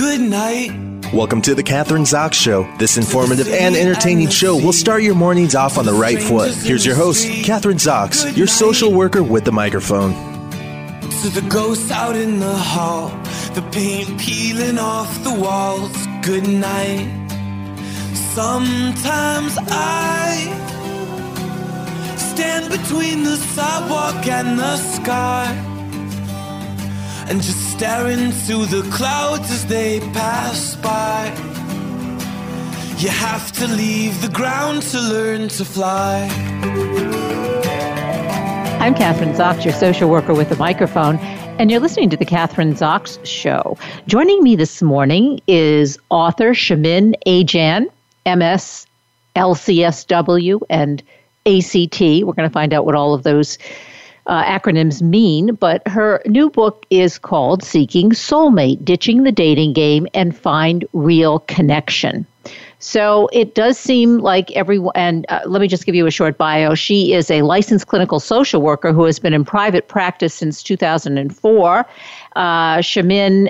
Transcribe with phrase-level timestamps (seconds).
[0.00, 0.72] good night.
[1.12, 2.66] Welcome to the Kathryn Zox Show.
[2.78, 6.54] This informative and entertaining show will start your mornings off on the right foot.
[6.54, 10.12] Here's your host, Kathryn Zox, your social worker with the microphone.
[11.02, 13.10] To the ghosts out in the hall,
[13.52, 15.92] the paint peeling off the walls.
[16.22, 17.06] Good night.
[18.14, 20.46] Sometimes I
[22.16, 25.69] stand between the sidewalk and the sky
[27.30, 31.26] and just stare into the clouds as they pass by.
[32.98, 36.28] You have to leave the ground to learn to fly.
[38.80, 41.18] I'm Kathryn Zox, your social worker with a microphone,
[41.60, 43.78] and you're listening to the Kathryn Zox Show.
[44.08, 47.86] Joining me this morning is author Chamin Ajjan,
[48.26, 48.86] MS,
[49.36, 51.00] LCSW, and
[51.46, 52.00] ACT.
[52.00, 53.56] We're going to find out what all of those
[54.30, 60.06] uh, acronyms mean, but her new book is called Seeking Soulmate Ditching the Dating Game
[60.14, 62.24] and Find Real Connection.
[62.78, 66.38] So it does seem like everyone, and uh, let me just give you a short
[66.38, 66.74] bio.
[66.74, 71.86] She is a licensed clinical social worker who has been in private practice since 2004.
[72.36, 73.48] Uh, Chamin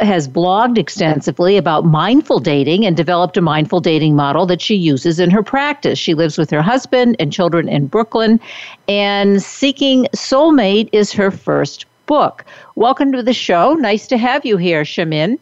[0.00, 5.20] has blogged extensively about mindful dating and developed a mindful dating model that she uses
[5.20, 5.98] in her practice.
[5.98, 8.40] She lives with her husband and children in Brooklyn,
[8.88, 12.44] and Seeking Soulmate is her first book.
[12.74, 13.74] Welcome to the show.
[13.74, 15.38] Nice to have you here, Chamin.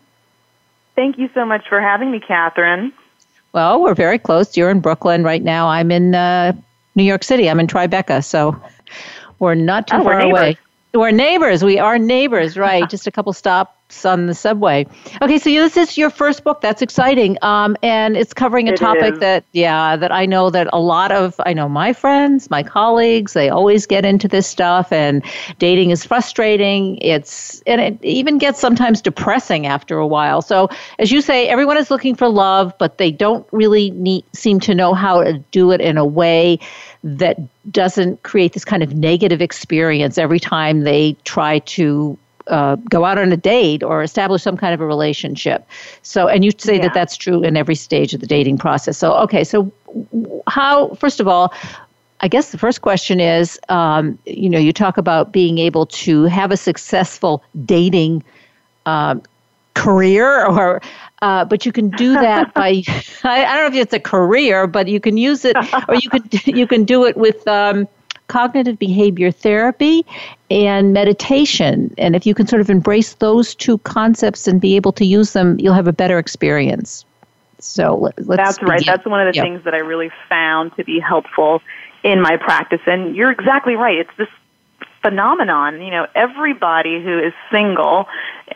[0.97, 2.93] Thank you so much for having me, Kathryn.
[3.53, 4.57] Well, we're very close.
[4.57, 5.69] You're in Brooklyn right now.
[5.69, 6.53] I'm in uh,
[6.95, 7.49] New York City.
[7.49, 8.61] I'm in Tribeca, so
[9.39, 10.57] we're not too oh, far away.
[10.93, 11.63] We're neighbors.
[11.63, 12.89] We are neighbors, right?
[12.91, 14.87] Just a couple stops on the subway.
[15.21, 16.61] Okay, so this is your first book.
[16.61, 19.19] That's exciting, um, and it's covering a it topic is.
[19.21, 23.33] that, yeah, that I know that a lot of I know my friends, my colleagues,
[23.33, 25.23] they always get into this stuff, and
[25.59, 26.99] dating is frustrating.
[26.99, 30.43] It's and it even gets sometimes depressing after a while.
[30.43, 30.69] So,
[30.99, 34.75] as you say, everyone is looking for love, but they don't really need, seem to
[34.75, 36.59] know how to do it in a way
[37.03, 37.39] that
[37.71, 42.19] doesn't create this kind of negative experience every time they try to
[42.51, 45.67] uh, go out on a date or establish some kind of a relationship.
[46.03, 46.83] So, and you say Yeah.
[46.83, 48.99] that that's true in every stage of the dating process.
[48.99, 49.71] So, okay, so
[50.47, 51.53] how, first of all,
[52.21, 56.25] I guess the first question is, um, you know, you talk about being able to
[56.25, 58.23] have a successful dating
[58.85, 59.23] um,
[59.75, 60.83] career, or
[61.23, 62.83] uh, but you can do that by
[63.25, 65.57] I, I don't know if it's a career, but you can use it,
[65.89, 67.89] or you could you can do it with um,
[68.31, 70.07] cognitive behavior therapy
[70.51, 71.93] and meditation.
[71.99, 75.33] And if you can sort of embrace those two concepts and be able to use
[75.33, 77.05] them, you'll have a better experience.
[77.59, 78.87] So That's right.
[78.87, 79.43] That's one of the Yeah.
[79.43, 81.61] things that I really found to be helpful
[82.05, 82.81] in my practice.
[82.87, 83.99] And you're exactly right.
[83.99, 84.29] It's this
[85.03, 85.83] phenomenon.
[85.83, 88.07] You know, everybody who is single,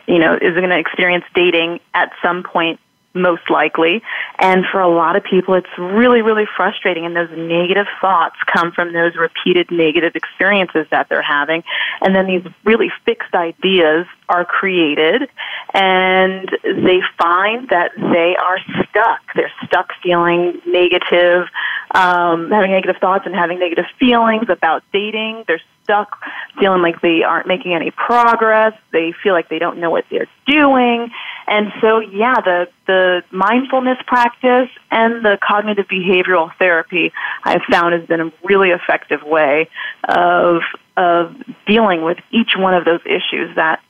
[0.07, 2.79] you know, is going to experience dating at some point
[3.15, 4.03] most likely.
[4.39, 7.05] And for a lot of people, it's really, really frustrating.
[7.05, 11.63] And those negative thoughts come from those repeated negative experiences that they're having.
[12.01, 15.29] And then these really fixed ideas are created
[15.73, 18.59] and they find that they are
[18.89, 19.21] stuck.
[19.35, 21.47] They're stuck feeling negative,
[21.91, 25.43] um, having negative thoughts and having negative feelings about dating.
[25.47, 26.17] They're stuck
[26.59, 28.73] feeling like they aren't making any progress.
[28.91, 31.11] They feel like they don't know what they're doing.
[31.47, 37.13] And so, yeah, the, the mindfulness practice and the cognitive behavioral therapy
[37.43, 39.69] I've found has been a really effective way
[40.05, 40.61] of,
[40.97, 41.35] of
[41.67, 43.81] dealing with each one of those issues that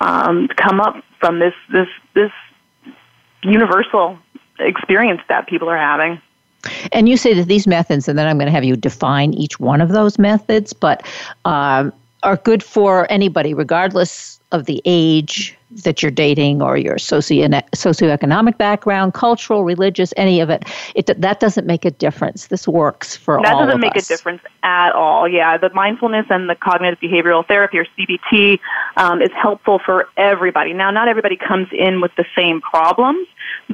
[0.00, 2.32] um, come up from this, this, this
[3.42, 4.18] universal
[4.58, 6.20] experience that people are having.
[6.92, 9.60] And you say that these methods, and then I'm going to have you define each
[9.60, 11.06] one of those methods, but
[11.44, 11.92] um,
[12.22, 18.56] are good for anybody, regardless of the age that you're dating or your socio- socioeconomic
[18.58, 20.64] background, cultural, religious, any of it.
[20.94, 22.46] It that doesn't make a difference.
[22.46, 24.08] This works for that all That doesn't make us.
[24.10, 25.28] a difference at all.
[25.28, 28.60] Yeah, the mindfulness and the cognitive behavioral therapy or CBT
[28.96, 30.72] um, is helpful for everybody.
[30.72, 33.26] Now, not everybody comes in with the same problems,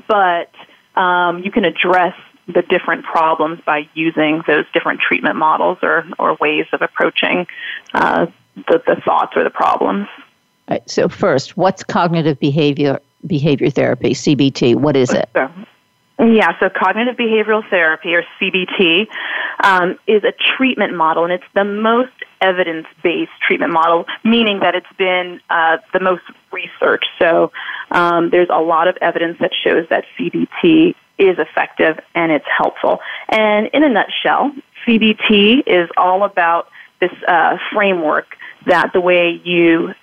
[0.08, 0.50] but
[0.96, 2.14] um, you can address
[2.46, 7.46] the different problems by using those different treatment models or, or ways of approaching
[7.94, 8.26] uh,
[8.56, 10.08] the, the thoughts or the problems.
[10.70, 14.76] Right, so first, what's cognitive behavior behavior therapy (CBT)?
[14.76, 15.28] What is it?
[16.20, 19.08] Yeah, so cognitive behavioral therapy, or CBT,
[19.64, 24.74] um, is a treatment model, and it's the most evidence based treatment model, meaning that
[24.74, 26.22] it's been uh, the most
[26.52, 27.08] researched.
[27.18, 27.50] So
[27.90, 33.00] um, there's a lot of evidence that shows that CBT is effective and it's helpful.
[33.28, 34.52] And in a nutshell,
[34.86, 36.68] CBT is all about
[37.00, 38.36] this uh, framework
[38.66, 39.94] that the way you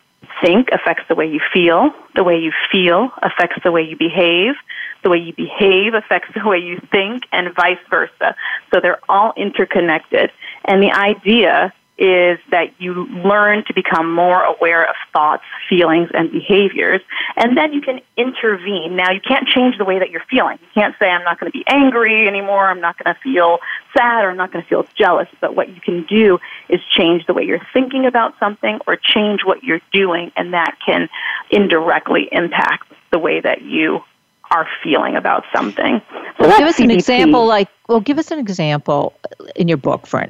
[0.41, 1.91] think affects the way you feel.
[2.15, 4.55] The way you feel affects the way you behave.
[5.03, 8.35] The way you behave affects the way you think, and vice versa.
[8.73, 10.31] So they're all interconnected.
[10.65, 16.31] And the idea is that you learn to become more aware of thoughts, feelings, and
[16.31, 17.01] behaviors,
[17.35, 18.95] and then you can intervene.
[18.95, 20.59] Now, you can't change the way that you're feeling.
[20.61, 23.59] You can't say, I'm not going to be angry anymore, I'm not going to feel
[23.97, 25.27] sad, or I'm not going to feel jealous.
[25.41, 26.39] But what you can do
[26.69, 30.77] is change the way you're thinking about something or change what you're doing, and that
[30.85, 31.09] can
[31.49, 34.03] indirectly impact the way that you
[34.51, 36.01] are feeling about something.
[36.39, 36.83] So well, give us CBT.
[36.83, 39.13] an example, like, well, give us an example
[39.55, 40.25] in your book, for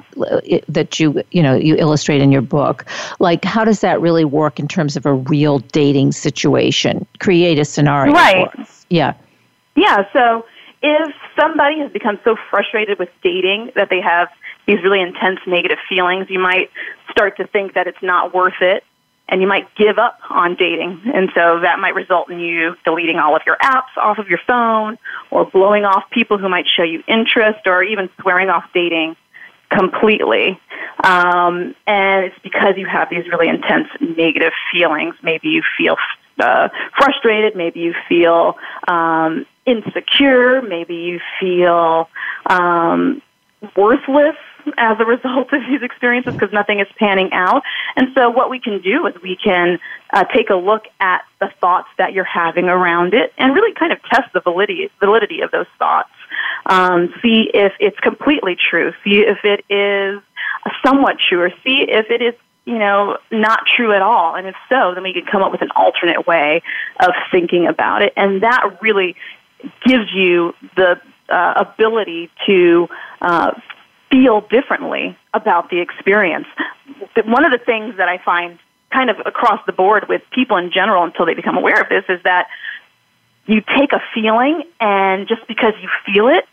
[0.68, 2.86] that you you know you illustrate in your book.
[3.20, 7.06] Like, how does that really work in terms of a real dating situation?
[7.20, 8.14] Create a scenario.
[8.14, 8.50] Right.
[8.90, 9.14] Yeah.
[9.76, 10.06] Yeah.
[10.14, 10.46] So
[10.82, 14.30] if somebody has become so frustrated with dating that they have
[14.66, 16.70] these really intense negative feelings, you might
[17.12, 18.84] start to think that it's not worth it
[19.30, 21.02] and you might give up on dating.
[21.14, 24.40] And so that might result in you deleting all of your apps off of your
[24.48, 24.98] phone
[25.32, 29.16] or blowing off people who might show you interest or even swearing off dating
[29.70, 30.60] completely.
[31.04, 35.16] Um, and it's because you have these really intense negative feelings.
[35.22, 35.98] Maybe you feel
[36.40, 38.56] uh, frustrated, maybe you feel
[38.88, 42.10] um, insecure, maybe you feel
[42.46, 43.22] um,
[43.76, 44.36] worthless
[44.78, 47.64] as a result of these experiences because nothing is panning out.
[47.96, 49.80] And so, what we can do is we can
[50.12, 53.92] uh, take a look at the thoughts that you're having around it and really kind
[53.92, 56.10] of test the validity, validity of those thoughts.
[56.66, 58.92] Um, see if it's completely true.
[59.04, 60.22] See if it is
[60.86, 62.34] somewhat true, or see if it is
[62.66, 64.36] you know, not true at all.
[64.36, 66.62] And if so, then we can come up with an alternate way
[67.00, 68.12] of thinking about it.
[68.18, 69.16] And that really
[69.86, 71.00] gives you the
[71.30, 72.90] uh, ability to
[73.22, 73.52] uh,
[74.10, 76.48] feel differently about the experience.
[77.26, 78.60] One of the things that I find
[78.92, 82.06] kind of across the board with people in general until they become aware of this
[82.10, 82.48] is that
[83.46, 86.46] you take a feeling and just because you feel it,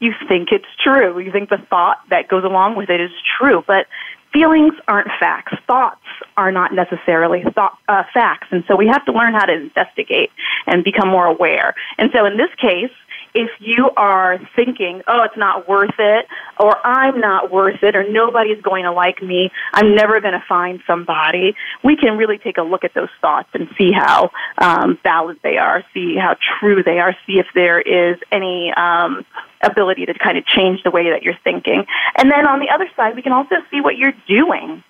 [0.00, 1.18] you think it's true.
[1.18, 3.62] You think the thought that goes along with it is true.
[3.66, 3.86] But
[4.32, 5.54] feelings aren't facts.
[5.66, 6.00] Thoughts
[6.36, 8.48] are not necessarily thought, uh, facts.
[8.50, 10.30] And so we have to learn how to investigate
[10.66, 11.74] and become more aware.
[11.98, 12.90] And so in this case,
[13.34, 16.26] if you are thinking, oh, it's not worth it,
[16.58, 20.44] or I'm not worth it, or nobody's going to like me, I'm never going to
[20.48, 24.98] find somebody, we can really take a look at those thoughts and see how um,
[25.02, 29.24] valid they are, see how true they are, see if there is any um,
[29.62, 31.86] ability to kind of change the way that you're thinking.
[32.16, 34.82] And then on the other side, we can also see what you're doing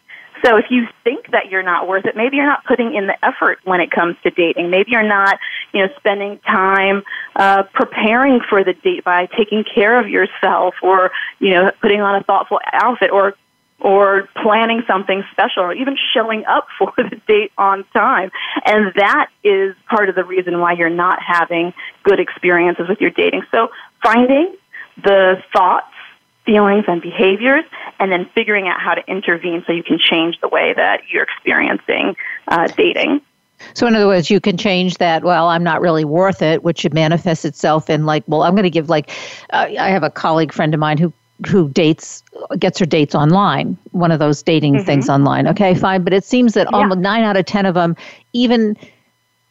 [0.44, 3.24] so if you think that you're not worth it, maybe you're not putting in the
[3.24, 4.70] effort when it comes to dating.
[4.70, 5.38] Maybe you're not,
[5.72, 7.02] you know, spending time
[7.36, 12.16] uh, preparing for the date by taking care of yourself, or you know, putting on
[12.16, 13.34] a thoughtful outfit, or
[13.78, 18.30] or planning something special, or even showing up for the date on time.
[18.64, 21.72] And that is part of the reason why you're not having
[22.02, 23.42] good experiences with your dating.
[23.52, 23.68] So
[24.02, 24.56] finding
[25.02, 25.91] the thoughts
[26.44, 27.64] feelings and behaviors,
[27.98, 31.22] and then figuring out how to intervene so you can change the way that you're
[31.22, 32.16] experiencing
[32.48, 33.20] uh, dating.
[33.74, 35.22] So, in other words, you can change that.
[35.22, 38.70] Well, I'm not really worth it, which manifests itself in like, well, I'm going to
[38.70, 39.10] give like,
[39.50, 41.12] uh, I have a colleague friend of mine who
[41.46, 42.22] who dates
[42.58, 44.84] gets her dates online, one of those dating mm-hmm.
[44.84, 45.48] things online.
[45.48, 46.76] Okay, fine, but it seems that yeah.
[46.76, 47.96] almost nine out of ten of them,
[48.32, 48.76] even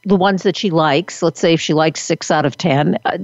[0.04, 3.18] the ones that she likes, let's say if she likes six out of ten, uh,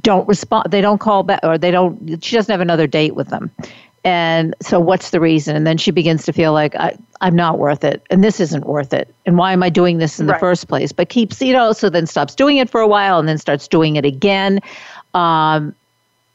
[0.00, 0.70] don't respond.
[0.70, 2.22] They don't call back, or they don't.
[2.22, 3.50] She doesn't have another date with them.
[4.04, 5.56] And so, what's the reason?
[5.56, 8.64] And then she begins to feel like I, am not worth it, and this isn't
[8.64, 10.34] worth it, and why am I doing this in right.
[10.34, 10.92] the first place?
[10.92, 13.66] But keeps, you know, so then stops doing it for a while, and then starts
[13.66, 14.60] doing it again.
[15.14, 15.74] Um,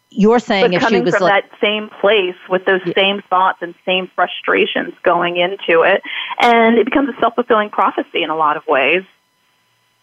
[0.10, 2.94] you're saying but if coming she was from like, that same place with those yeah.
[2.94, 6.02] same thoughts and same frustrations going into it,
[6.42, 9.04] and it becomes a self fulfilling prophecy in a lot of ways.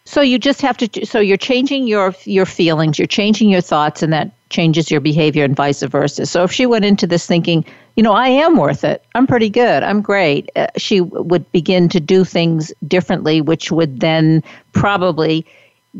[0.09, 1.05] So you just have to.
[1.05, 5.43] So you're changing your your feelings, you're changing your thoughts, and that changes your behavior,
[5.43, 6.25] and vice versa.
[6.25, 7.63] So if she went into this thinking,
[7.95, 9.03] you know, I am worth it.
[9.13, 9.83] I'm pretty good.
[9.83, 10.49] I'm great.
[10.55, 15.45] Uh, she would begin to do things differently, which would then probably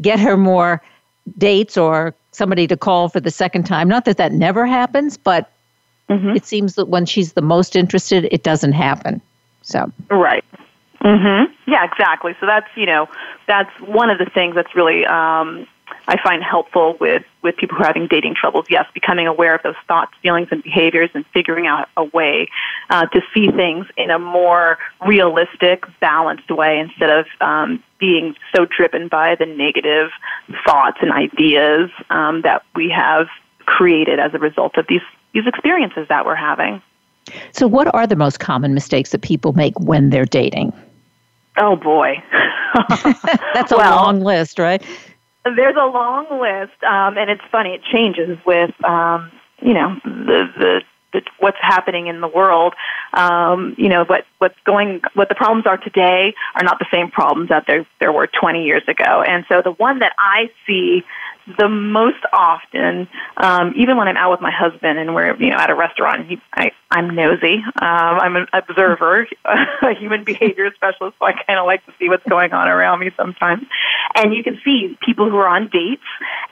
[0.02, 0.82] get her more
[1.38, 3.88] dates or somebody to call for the second time.
[3.88, 5.52] Not that that never happens, but
[6.10, 6.36] mm-hmm.
[6.36, 9.22] it seems that when she's the most interested, it doesn't happen.
[9.62, 10.44] So right.
[11.02, 11.52] Mhm.
[11.66, 12.36] Yeah, exactly.
[12.40, 13.08] So that's you know
[13.48, 15.68] that's one of the things that's really um,
[16.08, 18.66] I find helpful with with people who are having dating troubles.
[18.70, 22.50] Yes, becoming aware of those thoughts, feelings, and behaviors, and figuring out a way
[22.90, 28.66] uh, to see things in a more realistic, balanced way instead of um, being so
[28.66, 30.10] driven by the negative
[30.66, 33.28] thoughts and ideas um, that we have
[33.66, 35.02] created as a result of these
[35.34, 36.82] these experiences that we're having.
[37.52, 40.74] So, what are the most common mistakes that people make when they're dating?
[41.60, 42.16] Oh boy,
[43.54, 44.82] that's a well, long list, right?
[45.44, 47.72] There's a long list, um, and it's funny.
[47.72, 50.82] It changes with um, you know the the
[51.14, 52.74] the, what's happening in the world.
[53.14, 57.10] Um, you know, what what's going, what the problems are today are not the same
[57.10, 59.24] problems that there there were 20 years ago.
[59.28, 61.04] And so the one that I see
[61.58, 65.58] the most often, um, even when I'm out with my husband and we're you know
[65.58, 67.56] at a restaurant, he, I, I'm nosy.
[67.82, 72.10] Um, I'm an observer, a human behavior specialist, so I kind of like to see
[72.10, 73.64] what's going on around me sometimes.
[74.16, 76.04] And you can see people who are on dates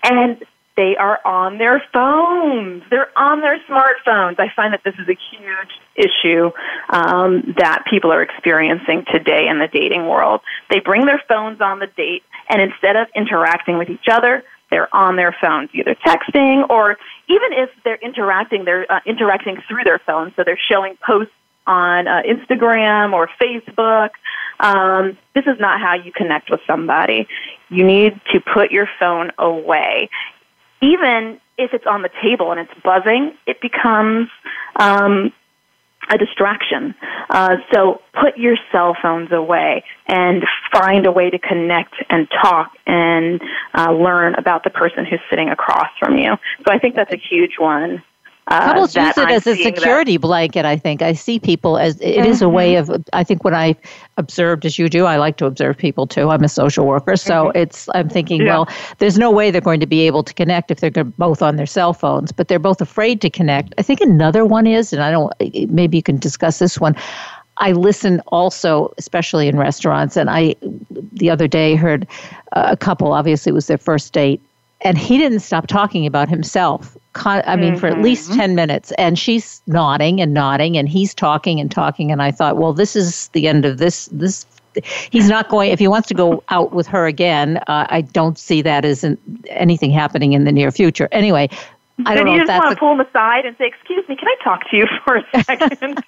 [0.03, 0.43] and
[0.77, 2.83] they are on their phones.
[2.89, 4.39] They're on their smartphones.
[4.39, 6.51] I find that this is a huge issue
[6.89, 10.41] um, that people are experiencing today in the dating world.
[10.69, 14.93] They bring their phones on the date, and instead of interacting with each other, they're
[14.95, 16.97] on their phones, either texting or
[17.27, 20.33] even if they're interacting, they're uh, interacting through their phones.
[20.35, 21.33] So they're showing posts
[21.65, 24.09] on uh, Instagram or Facebook.
[24.59, 27.27] Um, this is not how you connect with somebody.
[27.69, 30.09] You need to put your phone away
[30.81, 34.29] even if it's on the table and it's buzzing, it becomes
[34.75, 35.33] um,
[36.09, 36.95] a distraction.
[37.29, 42.71] Uh, so put your cell phones away and find a way to connect and talk
[42.85, 43.41] and
[43.73, 46.35] uh, learn about the person who's sitting across from you.
[46.65, 48.03] So I think that's a huge one.
[48.49, 50.21] Uh, Couples use it I'm as a security that.
[50.21, 50.63] blanket.
[50.63, 52.31] I think I see people as it mm-hmm.
[52.31, 52.89] is a way of.
[53.11, 53.75] I think when I
[54.15, 56.29] observed as you do, I like to observe people too.
[56.29, 57.57] I'm a social worker, so mm-hmm.
[57.57, 57.89] it's.
[57.93, 58.59] I'm thinking, yeah.
[58.59, 61.57] well, there's no way they're going to be able to connect if they're both on
[61.57, 63.73] their cell phones, but they're both afraid to connect.
[63.77, 65.33] I think another one is, and I don't.
[65.69, 66.95] Maybe you can discuss this one.
[67.59, 70.55] I listen also, especially in restaurants, and I
[71.11, 72.07] the other day heard
[72.53, 73.11] a couple.
[73.13, 74.41] Obviously, it was their first date,
[74.81, 77.79] and he didn't stop talking about himself I mean, mm-hmm.
[77.79, 78.39] for at least mm-hmm.
[78.39, 78.91] 10 minutes.
[78.97, 82.11] And she's nodding and nodding, and he's talking and talking.
[82.11, 84.07] And I thought, well, this is the end of this.
[84.11, 84.45] This
[85.09, 88.37] he's not going if he wants to go out with her again uh, i don't
[88.37, 89.17] see that as an,
[89.47, 91.49] anything happening in the near future anyway
[92.05, 94.27] I don't then you just want to pull him aside and say, "Excuse me, can
[94.27, 96.03] I talk to you for a second?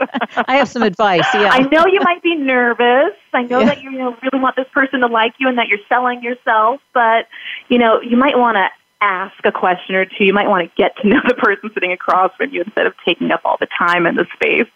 [0.47, 1.25] I have some advice.
[1.33, 3.15] Yeah, I know you might be nervous.
[3.33, 3.65] I know yeah.
[3.65, 6.21] that you, you know, really want this person to like you and that you're selling
[6.21, 7.27] yourself, but
[7.69, 8.67] you know you might want to
[9.01, 10.25] ask a question or two.
[10.25, 12.93] You might want to get to know the person sitting across from you instead of
[13.03, 14.69] taking up all the time in the space.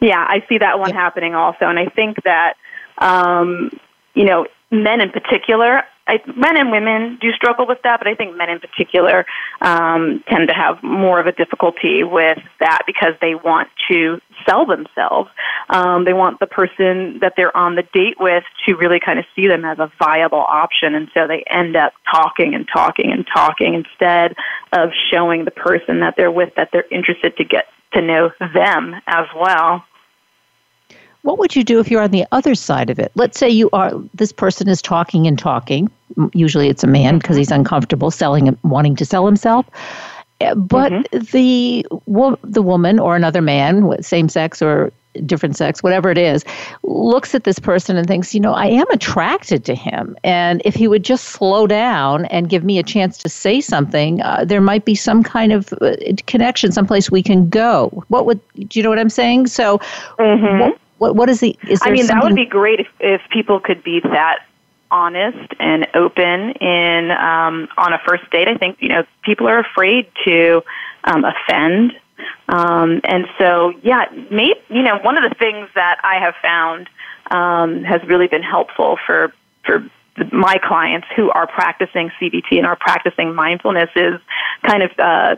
[0.00, 2.54] Yeah, I see that one happening also, and I think that
[2.98, 3.70] um,
[4.14, 8.14] you know men in particular I, men and women do struggle with that, but I
[8.14, 9.26] think men in particular
[9.60, 14.66] um, tend to have more of a difficulty with that because they want to sell
[14.66, 15.30] themselves.
[15.68, 19.24] Um, they want the person that they're on the date with to really kind of
[19.34, 23.26] see them as a viable option, and so they end up talking and talking and
[23.26, 24.36] talking instead
[24.72, 28.94] of showing the person that they're with that they're interested to get to know them
[29.06, 29.84] as well.
[31.26, 33.10] What would you do if you're on the other side of it?
[33.16, 35.90] Let's say you are this person is talking and talking.
[36.32, 39.66] Usually it's a man because he's uncomfortable selling and wanting to sell himself.
[40.40, 41.18] Eh, but mm-hmm.
[41.32, 41.84] the
[42.44, 44.92] the woman or another man, same sex or
[45.24, 46.44] different sex, whatever it is,
[46.84, 50.16] looks at this person and thinks, you know, I am attracted to him.
[50.22, 54.22] And if he would just slow down and give me a chance to say something,
[54.22, 58.04] uh, there might be some kind of uh, connection, someplace we can go.
[58.08, 59.48] What would, do you know what I'm saying?
[59.48, 59.78] So,
[60.18, 60.60] mm-hmm.
[60.60, 61.56] what, what what is the?
[61.68, 64.40] Is I mean, something- that would be great if if people could be that
[64.90, 68.48] honest and open in um, on a first date.
[68.48, 70.62] I think you know people are afraid to
[71.04, 71.92] um, offend,
[72.48, 76.88] um, and so yeah, maybe you know one of the things that I have found
[77.30, 79.32] um, has really been helpful for
[79.64, 79.84] for
[80.32, 84.18] my clients who are practicing CBT and are practicing mindfulness is
[84.62, 85.36] kind of uh,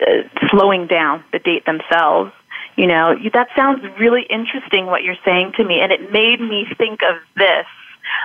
[0.00, 0.04] uh,
[0.50, 2.32] slowing down the date themselves
[2.76, 6.66] you know, that sounds really interesting what you're saying to me, and it made me
[6.76, 7.66] think of this,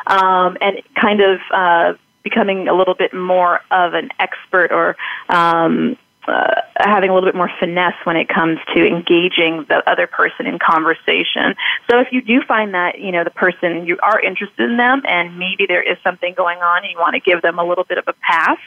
[0.08, 4.96] um, and kind of uh, becoming a little bit more of an expert or
[5.29, 10.06] um, uh, having a little bit more finesse when it comes to engaging the other
[10.06, 11.56] person in conversation.
[11.89, 15.01] So if you do find that you know the person you are interested in them,
[15.08, 17.84] and maybe there is something going on, and you want to give them a little
[17.84, 18.60] bit of a pass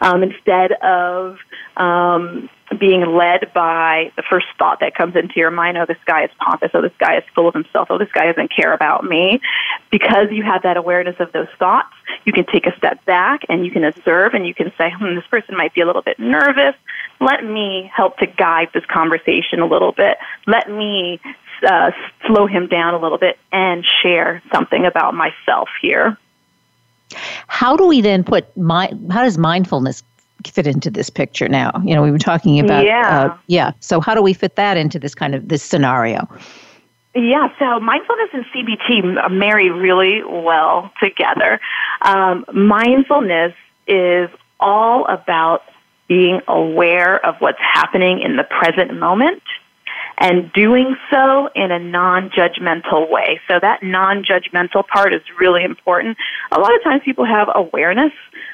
[0.00, 1.38] um, instead of
[1.76, 6.24] um, being led by the first thought that comes into your mind, oh, this guy
[6.24, 9.04] is pompous, oh, this guy is full of himself, oh, this guy doesn't care about
[9.04, 9.40] me.
[9.90, 11.94] Because you have that awareness of those thoughts,
[12.24, 15.14] you can take a step back and you can observe and you can say, hmm,
[15.14, 16.74] this person might be a little bit nervous.
[17.20, 20.18] Let me help to guide this conversation a little bit.
[20.46, 21.20] Let me
[21.66, 21.92] uh,
[22.26, 26.18] slow him down a little bit and share something about myself here.
[27.46, 30.02] How do we then put my, how does mindfulness
[30.50, 31.72] fit into this picture now?
[31.84, 33.72] You know, we were talking about yeah, uh, yeah.
[33.80, 36.28] So how do we fit that into this kind of this scenario?
[37.14, 41.60] Yeah, so mindfulness and CBT marry really well together.
[42.02, 43.54] Um, mindfulness
[43.86, 44.28] is
[44.60, 45.62] all about
[46.08, 49.42] being aware of what's happening in the present moment
[50.18, 53.40] and doing so in a non-judgmental way.
[53.48, 56.16] So that non-judgmental part is really important.
[56.50, 58.12] A lot of times people have awareness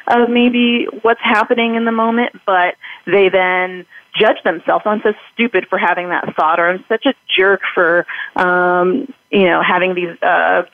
[0.09, 2.75] of maybe what's happening in the moment, but
[3.07, 3.87] they then
[4.19, 4.85] judge themselves.
[4.87, 9.45] I'm so stupid for having that thought, or I'm such a jerk for, um, you
[9.45, 10.65] know, having these, uh,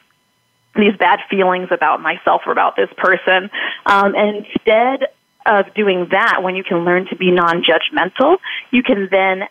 [0.75, 3.50] these bad feelings about myself or about this person.
[3.85, 5.09] Um, and instead
[5.45, 8.38] of doing that, when you can learn to be non-judgmental,
[8.71, 9.45] you can then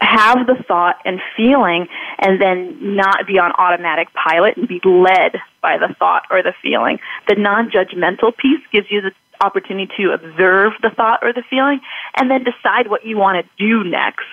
[0.00, 1.86] have the thought and feeling
[2.18, 6.54] and then not be on automatic pilot and be led by the thought or the
[6.62, 6.98] feeling.
[7.28, 11.80] The non judgmental piece gives you the opportunity to observe the thought or the feeling
[12.16, 14.26] and then decide what you want to do next.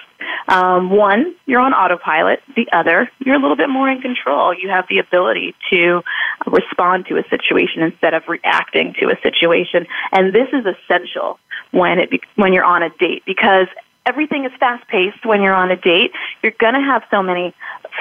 [0.47, 2.41] Um, one, you're on autopilot.
[2.55, 4.53] The other, you're a little bit more in control.
[4.53, 6.01] You have the ability to
[6.45, 9.85] respond to a situation instead of reacting to a situation.
[10.11, 11.39] And this is essential
[11.71, 13.67] when it be, when you're on a date because
[14.07, 16.11] everything is fast paced when you're on a date.
[16.41, 17.53] You're going to have so many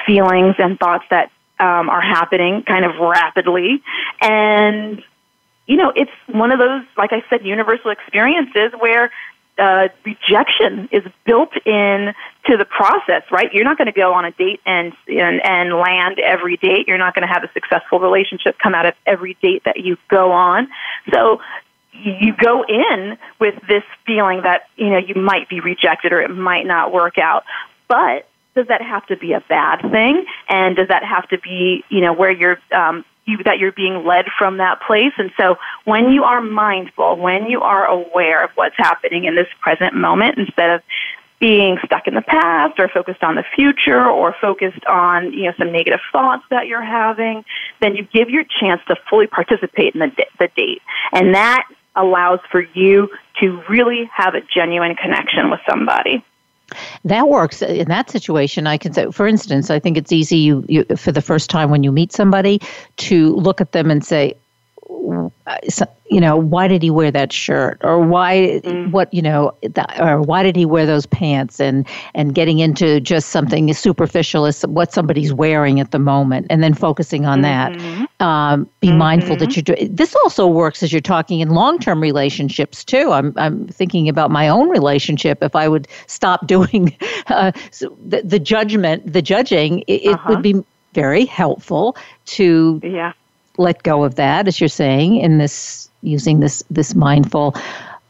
[0.05, 3.81] feelings and thoughts that um, are happening kind of rapidly.
[4.21, 5.03] And,
[5.65, 9.11] you know, it's one of those, like I said, universal experiences where
[9.57, 12.13] uh, rejection is built in
[12.45, 13.51] to the process, right?
[13.51, 16.87] You're not going to go on a date and, and and land every date.
[16.87, 19.97] You're not going to have a successful relationship come out of every date that you
[20.09, 20.67] go on.
[21.11, 21.41] So
[21.93, 26.29] you go in with this feeling that you know you might be rejected or it
[26.29, 27.43] might not work out.
[27.87, 30.25] But does that have to be a bad thing?
[30.49, 34.05] And does that have to be you know where you're um, you, that you're being
[34.05, 35.13] led from that place?
[35.17, 39.47] And so when you are mindful when you are aware of what's happening in this
[39.61, 40.81] present moment instead of
[41.39, 45.53] being stuck in the past or focused on the future or focused on you know
[45.57, 47.45] some negative thoughts that you're having
[47.79, 50.81] then you give your chance to fully participate in the, the date
[51.13, 51.67] and that
[51.97, 53.09] allows for you
[53.41, 56.23] to really have a genuine connection with somebody.
[57.05, 58.67] That works in that situation.
[58.67, 61.69] I can say, for instance, I think it's easy you, you for the first time
[61.69, 62.59] when you meet somebody
[62.97, 64.33] to look at them and say,
[66.09, 68.91] you know, why did he wear that shirt, or why, mm.
[68.91, 72.99] what, you know, that, or why did he wear those pants, and and getting into
[72.99, 77.41] just something as superficial as what somebody's wearing at the moment, and then focusing on
[77.41, 78.03] mm-hmm.
[78.03, 78.25] that.
[78.25, 78.97] Um, be mm-hmm.
[78.97, 79.93] mindful that you're doing.
[79.93, 83.11] This also works as you're talking in long-term relationships too.
[83.11, 85.43] I'm I'm thinking about my own relationship.
[85.43, 86.95] If I would stop doing
[87.27, 90.23] uh, the, the judgment, the judging, it, uh-huh.
[90.23, 93.13] it would be very helpful to yeah
[93.57, 97.55] let go of that, as you're saying, in this using this this mindful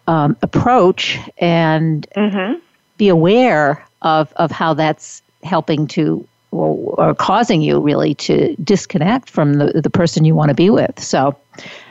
[0.08, 2.60] um, approach and mm-hmm.
[2.98, 9.56] be aware of of how that's helping to or, causing you really to disconnect from
[9.56, 11.00] the the person you want to be with.
[11.00, 11.36] So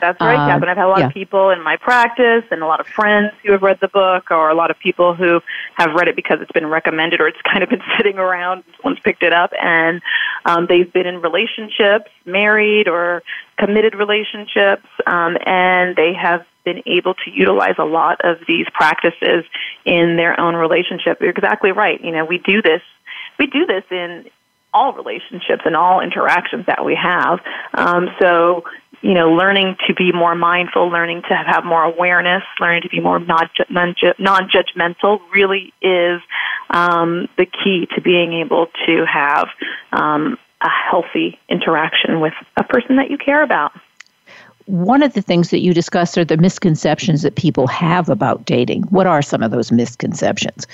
[0.01, 0.69] that's right, um, Kathryn.
[0.69, 1.07] I've had a lot yeah.
[1.07, 4.31] of people in my practice and a lot of friends who have read the book,
[4.31, 5.40] or a lot of people who
[5.75, 8.64] have read it because it's been recommended or it's kind of been sitting around.
[8.77, 10.01] Someone's picked it up, and
[10.45, 13.23] um, they've been in relationships, married or
[13.59, 19.45] committed relationships, um, and they have been able to utilize a lot of these practices
[19.85, 21.21] in their own relationship.
[21.21, 22.03] You're exactly right.
[22.03, 22.83] You know, we do this.
[23.38, 24.27] We do this in
[24.74, 27.40] all relationships and all interactions that we have.
[27.74, 28.64] Um, so
[29.02, 32.98] you know, learning to be more mindful, learning to have more awareness, learning to be
[33.00, 36.20] more non-judgmental really is
[36.70, 39.48] um, the key to being able to have
[39.92, 43.72] um, a healthy interaction with a person that you care about.
[44.64, 48.83] One of the things that you discussed are the misconceptions that people have about dating.
[48.85, 50.66] What are some of those misconceptions?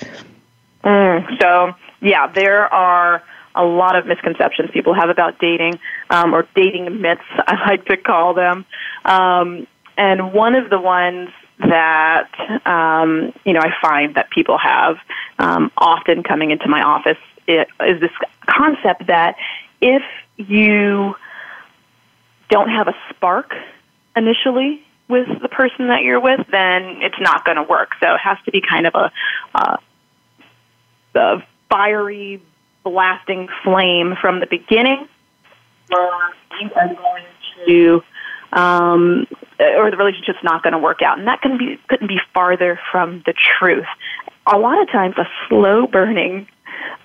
[0.83, 3.21] Mm, so, yeah, there are
[3.55, 7.97] a lot of misconceptions people have about dating um, or dating myths, I like to
[7.97, 8.65] call them.
[9.05, 12.31] Um, and one of the ones that
[12.65, 14.97] um, you know I find that people have
[15.39, 18.11] um, often coming into my office is this
[18.47, 19.35] concept that
[19.81, 20.01] if
[20.37, 21.15] you
[22.49, 23.53] don't have a spark
[24.15, 27.91] initially with the person that you're with, then it's not going to work.
[27.99, 29.11] So it has to be kind of a,
[29.53, 29.77] uh,
[31.15, 32.41] a fiery,
[32.83, 35.07] blasting flame from the beginning,
[35.89, 35.97] you
[36.75, 37.23] are going
[37.65, 38.03] to,
[38.51, 39.27] um,
[39.59, 42.79] or the relationship's not going to work out, and that can be couldn't be farther
[42.91, 43.85] from the truth.
[44.51, 46.47] A lot of times, a slow burning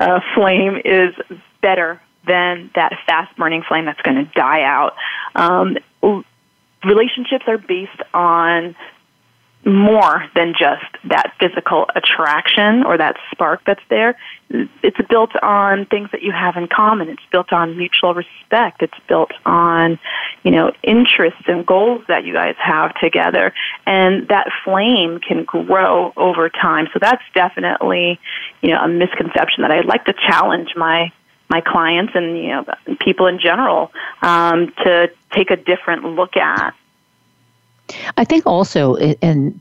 [0.00, 1.14] uh, flame is
[1.62, 4.94] better than that fast burning flame that's going to die out.
[5.34, 5.78] Um,
[6.84, 8.76] relationships are based on
[9.64, 14.16] more than just that physical attraction or that spark that's there.
[14.82, 17.08] It's built on things that you have in common.
[17.08, 18.82] It's built on mutual respect.
[18.82, 19.98] It's built on,
[20.42, 23.52] you know, interests and goals that you guys have together.
[23.84, 26.88] And that flame can grow over time.
[26.92, 28.18] So that's definitely,
[28.62, 31.12] you know, a misconception that I'd like to challenge my
[31.50, 32.64] my clients and you know
[33.00, 33.90] people in general
[34.20, 36.74] um, to take a different look at.
[38.16, 39.58] I think also, and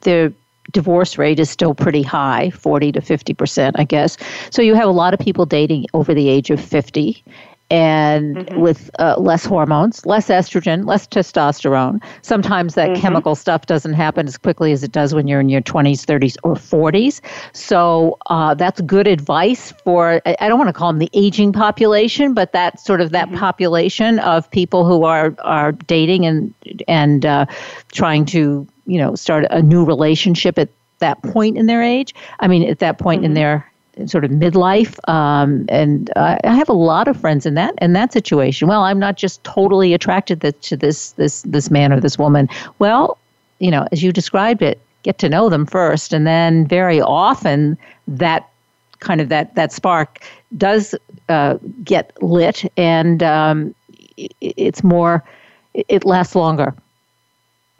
[0.00, 0.32] the
[0.72, 4.18] divorce rate is still pretty high 40 to 50 percent i guess.
[4.50, 7.24] So you have a lot of people dating over the age of 50
[7.70, 8.60] and mm-hmm.
[8.60, 12.02] with uh, less hormones, less estrogen, less testosterone.
[12.22, 13.00] Sometimes that mm-hmm.
[13.00, 16.36] chemical stuff doesn't happen as quickly as it does when you're in your 20s, 30s,
[16.42, 17.20] or 40s.
[17.52, 22.32] So uh, that's good advice for, I don't want to call them the aging population,
[22.32, 23.38] but that sort of that mm-hmm.
[23.38, 26.54] population of people who are, are dating and,
[26.86, 27.46] and uh,
[27.92, 32.14] trying to, you know, start a new relationship at that point in their age.
[32.40, 33.34] I mean, at that point in mm-hmm.
[33.36, 33.72] their
[34.06, 34.98] sort of midlife.
[35.08, 38.68] Um, and I, I have a lot of friends in that in that situation.
[38.68, 42.48] Well, I'm not just totally attracted to, to this this this man or this woman.
[42.78, 43.18] Well,
[43.58, 47.76] you know, as you described it, get to know them first, and then very often
[48.06, 48.48] that
[49.00, 50.20] kind of that that spark
[50.56, 50.94] does
[51.28, 53.74] uh, get lit, and um,
[54.16, 55.24] it, it's more.
[55.74, 56.74] It lasts longer.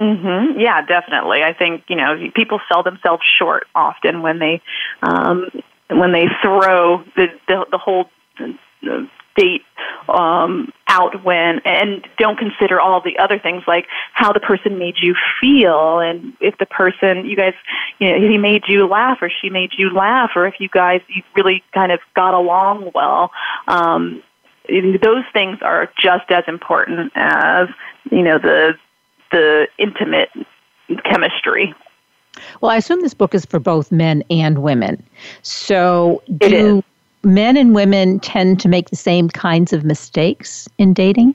[0.01, 0.61] Mm-hmm.
[0.61, 1.43] Yeah, definitely.
[1.43, 4.63] I think you know people sell themselves short often when they
[5.03, 5.49] um,
[5.91, 8.07] when they throw the the, the whole
[9.37, 9.63] date
[10.09, 14.97] um, out when and don't consider all the other things like how the person made
[15.01, 17.55] you feel and if the person you guys
[17.99, 21.01] you know he made you laugh or she made you laugh or if you guys
[21.09, 23.31] you really kind of got along well.
[23.67, 24.23] Um,
[24.69, 27.69] those things are just as important as
[28.11, 28.75] you know the
[29.31, 30.31] the intimate
[31.05, 31.75] chemistry
[32.61, 35.03] well, I assume this book is for both men and women.
[35.43, 36.83] So, do
[37.23, 41.35] men and women tend to make the same kinds of mistakes in dating?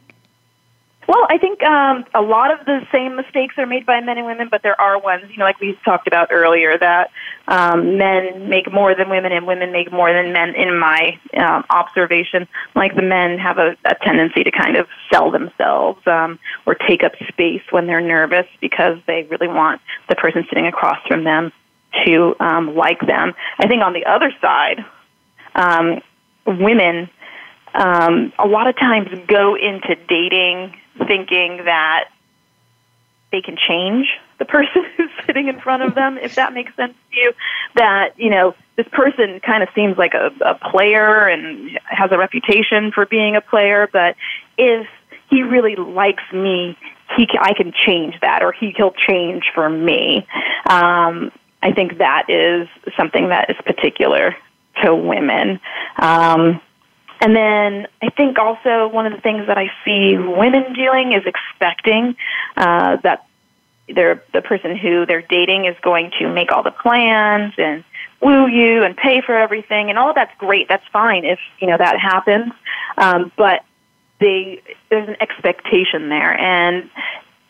[1.13, 4.25] Well, I think um, a lot of the same mistakes are made by men and
[4.25, 7.11] women, but there are ones, you know, like we talked about earlier, that
[7.47, 10.55] um, men make more than women and women make more than men.
[10.55, 15.29] In my um, observation, like the men have a, a tendency to kind of sell
[15.29, 20.47] themselves um, or take up space when they're nervous because they really want the person
[20.49, 21.51] sitting across from them
[22.07, 23.33] to um, like them.
[23.59, 24.83] I think on the other side,
[25.53, 26.01] um,
[26.47, 27.07] women
[27.75, 30.73] um, a lot of times go into dating
[31.07, 32.09] thinking that
[33.31, 34.07] they can change
[34.39, 37.33] the person who's sitting in front of them, if that makes sense to you.
[37.75, 42.17] That, you know, this person kind of seems like a, a player and has a
[42.17, 44.15] reputation for being a player, but
[44.57, 44.87] if
[45.29, 46.77] he really likes me,
[47.17, 50.27] he can, I can change that, or he, he'll change for me.
[50.69, 54.35] Um, I think that is something that is particular
[54.83, 55.59] to women.
[55.97, 56.59] Um,
[57.23, 61.23] and then I think also one of the things that I see women doing is
[61.25, 62.17] expecting
[62.57, 63.25] uh, that
[63.87, 67.85] they're, the person who they're dating is going to make all the plans and
[68.21, 70.67] woo you and pay for everything, and all of that's great.
[70.67, 72.51] That's fine if you know that happens,
[72.97, 73.63] um, but
[74.19, 76.89] they there's an expectation there, and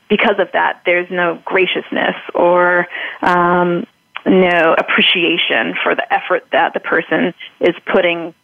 [0.07, 2.87] because of that, there's no graciousness or
[3.23, 3.87] um,
[4.23, 8.35] no appreciation for the effort that the person is putting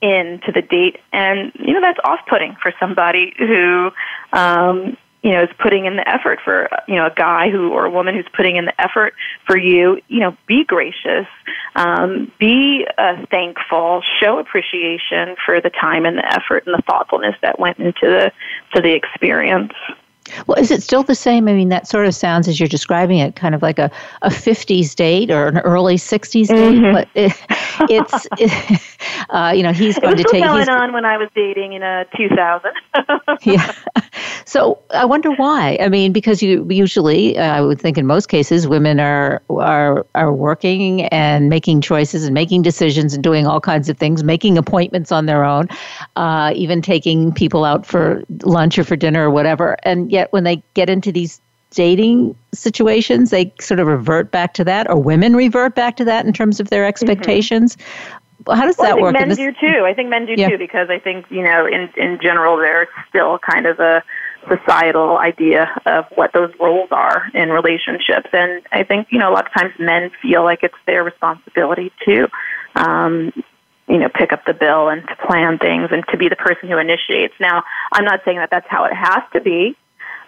[0.00, 3.90] into the date, and you know that's off-putting for somebody who
[4.32, 7.86] um, you know is putting in the effort for you know a guy who or
[7.86, 9.14] a woman who's putting in the effort
[9.46, 10.00] for you.
[10.08, 11.26] You know, be gracious,
[11.74, 17.34] um, be uh, thankful, show appreciation for the time and the effort and the thoughtfulness
[17.42, 18.32] that went into the
[18.74, 19.72] to the experience.
[20.46, 21.48] Well, is it still the same?
[21.48, 23.90] I mean, that sort of sounds as you're describing it, kind of like a,
[24.22, 26.48] a 50s date or an early 60s date.
[26.48, 26.92] Mm-hmm.
[26.92, 27.32] But it,
[27.90, 28.80] it's, it,
[29.30, 30.44] uh, you know, he's going to take.
[30.44, 32.70] It was going on when I was dating in a 2000.
[33.42, 33.72] yeah.
[34.44, 35.76] So I wonder why.
[35.80, 40.06] I mean, because you usually, uh, I would think in most cases, women are are
[40.14, 44.56] are working and making choices and making decisions and doing all kinds of things, making
[44.56, 45.68] appointments on their own,
[46.16, 49.76] uh, even taking people out for lunch or for dinner or whatever.
[49.82, 54.64] And yet, when they get into these dating situations, they sort of revert back to
[54.64, 56.88] that, or women revert back to that in terms of their mm-hmm.
[56.88, 57.76] expectations.
[57.76, 58.14] Mm-hmm.
[58.52, 59.12] How does well, that work?
[59.12, 59.84] Men do too.
[59.84, 60.48] I think men do yeah.
[60.48, 64.02] too because I think you know, in in general, there's still kind of a
[64.48, 69.34] societal idea of what those roles are in relationships, and I think you know a
[69.34, 72.28] lot of times men feel like it's their responsibility to.
[72.76, 73.32] Um,
[73.88, 76.68] you know, pick up the bill and to plan things and to be the person
[76.68, 77.32] who initiates.
[77.40, 79.78] Now, I'm not saying that that's how it has to be,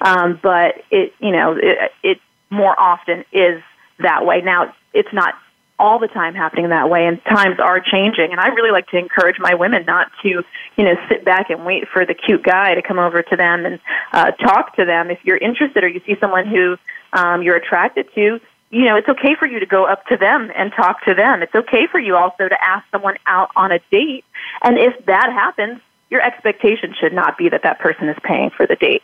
[0.00, 2.18] um, but it, you know, it, it
[2.50, 3.62] more often is
[3.98, 4.40] that way.
[4.40, 5.34] Now, it's not
[5.80, 8.30] all the time happening that way and times are changing.
[8.30, 11.64] And I really like to encourage my women not to you know sit back and
[11.64, 13.80] wait for the cute guy to come over to them and
[14.12, 15.10] uh talk to them.
[15.10, 16.76] If you're interested or you see someone who
[17.14, 20.52] um you're attracted to you know it's okay for you to go up to them
[20.54, 21.42] and talk to them.
[21.42, 24.26] It's okay for you also to ask someone out on a date.
[24.62, 28.66] And if that happens your expectation should not be that that person is paying for
[28.66, 29.02] the date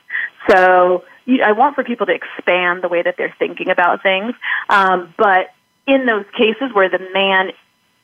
[0.49, 4.35] so you, I want for people to expand the way that they're thinking about things.
[4.69, 5.53] Um, but
[5.87, 7.51] in those cases where the man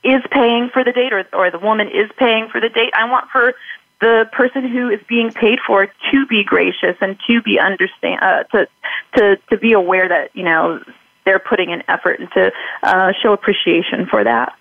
[0.05, 3.09] is paying for the date or, or the woman is paying for the date, I
[3.09, 3.55] want for
[4.01, 8.43] the person who is being paid for to be gracious and to be understand uh,
[8.45, 8.69] to
[9.17, 10.83] to to be aware that you know
[11.25, 12.53] they're putting an effort and to
[12.83, 14.55] uh, show appreciation for that.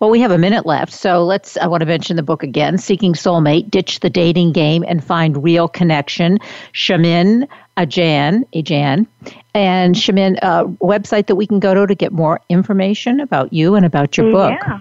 [0.00, 1.56] Well, we have a minute left, so let's.
[1.56, 5.42] I want to mention the book again Seeking Soulmate, Ditch the Dating Game and Find
[5.42, 6.38] Real Connection.
[6.72, 9.06] Chamin Ajjan, Ajjan,
[9.54, 13.52] and Chamin, a uh, website that we can go to to get more information about
[13.52, 14.58] you and about your book.
[14.66, 14.80] Yeah.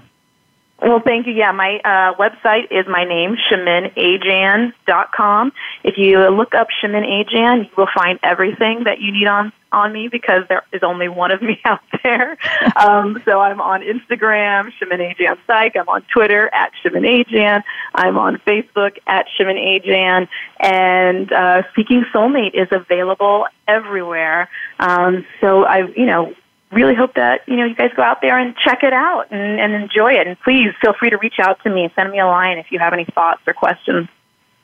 [0.83, 1.33] Well, thank you.
[1.33, 5.53] Yeah, my uh, website is my name, ChaminAjjan.com.
[5.85, 9.93] If you look up Chamin Ajjan, you will find everything that you need on on
[9.93, 12.37] me because there is only one of me out there.
[12.75, 15.75] Um, so I'm on Instagram, Chamin Ajjan Psych.
[15.75, 17.63] I'm on Twitter at Chamin Ajjan.
[17.93, 20.27] I'm on Facebook at Chamin Ajjan.
[20.59, 24.49] And uh, Seeking Soulmate is available everywhere.
[24.79, 26.33] Um, so I, you know,
[26.73, 29.59] really hope that you know you guys go out there and check it out and,
[29.59, 30.27] and enjoy it.
[30.27, 31.91] And please feel free to reach out to me.
[31.95, 34.07] Send me a line if you have any thoughts or questions.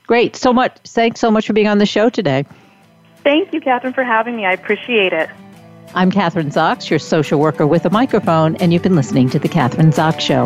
[0.07, 0.35] Great.
[0.35, 0.77] So much.
[0.85, 2.45] Thanks so much for being on the show today.
[3.23, 4.45] Thank you, Kathryn, for having me.
[4.45, 5.29] I appreciate it.
[5.93, 9.49] I'm Kathryn Zox, your social worker with a microphone, and you've been listening to The
[9.49, 10.45] Kathryn Zox Show.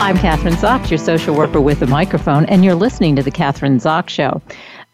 [0.00, 3.80] I'm Kathryn Zox, your social worker with a microphone, and you're listening to The Kathryn
[3.80, 4.40] Zox Show.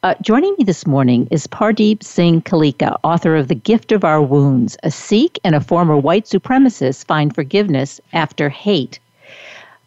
[0.03, 4.23] Uh, joining me this morning is Pardeep Singh Kaleka, author of The Gift of Our
[4.23, 8.99] Wounds A Sikh and a former white supremacist find forgiveness after hate.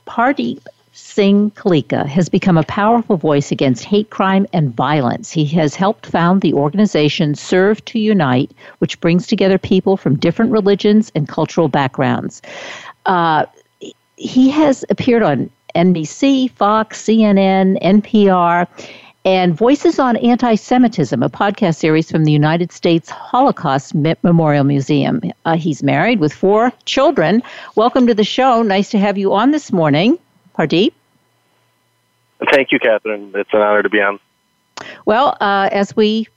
[0.05, 5.31] Pardeep Singh Kaleka has become a powerful voice against hate crime and violence.
[5.31, 10.51] He has helped found the organization Serve to Unite, which brings together people from different
[10.51, 12.41] religions and cultural backgrounds.
[13.07, 13.45] Uh,
[14.17, 18.67] he has appeared on NBC, Fox, CNN, NPR,
[19.23, 25.21] and Voices on Anti Semitism, a podcast series from the United States Holocaust Memorial Museum.
[25.45, 27.43] Uh, he's married with four children.
[27.75, 28.63] Welcome to the show.
[28.63, 30.17] Nice to have you on this morning,
[30.57, 30.93] Pardeep.
[32.51, 33.35] Thank you, Kathryn.
[33.35, 34.19] It's an honor to be on.
[35.05, 36.27] Well, uh, as we,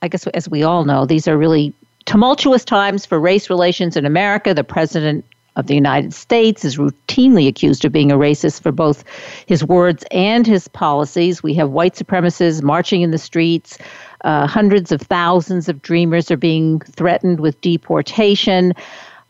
[0.00, 1.74] I guess, as we all know, these are really
[2.06, 4.54] tumultuous times for race relations in America.
[4.54, 5.24] The president
[5.56, 9.04] of the United States is routinely accused of being a racist for both
[9.46, 11.42] his words and his policies.
[11.42, 13.78] We have white supremacists marching in the streets.
[14.22, 18.72] Uh, hundreds of thousands of dreamers are being threatened with deportation.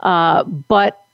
[0.00, 1.04] Uh, but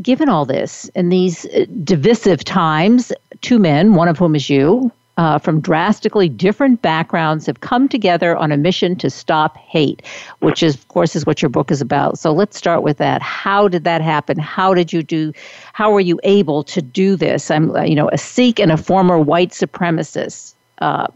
[0.00, 1.46] given all this in these
[1.84, 7.60] divisive times, two men, one of whom is you, uh, from drastically different backgrounds have
[7.60, 10.02] come together on a mission to stop hate,
[10.40, 12.18] which is, of course, is what your book is about.
[12.18, 13.20] So let's start with that.
[13.20, 14.38] How did that happen?
[14.38, 15.32] How did you do?
[15.74, 17.50] How were you able to do this?
[17.50, 20.54] I'm, uh, you know, a Sikh and a former white supremacist.
[20.78, 21.08] Uh,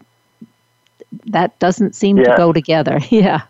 [1.26, 2.24] that doesn't seem yeah.
[2.24, 3.00] to go together.
[3.11, 3.42] yeah.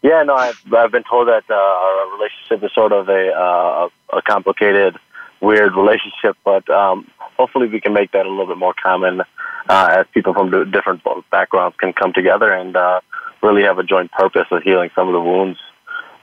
[0.00, 3.88] Yeah, no, I've, I've been told that uh, our relationship is sort of a uh,
[4.16, 4.96] a complicated,
[5.40, 7.06] weird relationship, but um,
[7.38, 9.20] hopefully we can make that a little bit more common
[9.68, 13.00] uh, as people from different backgrounds can come together and uh,
[13.42, 15.58] really have a joint purpose of healing some of the wounds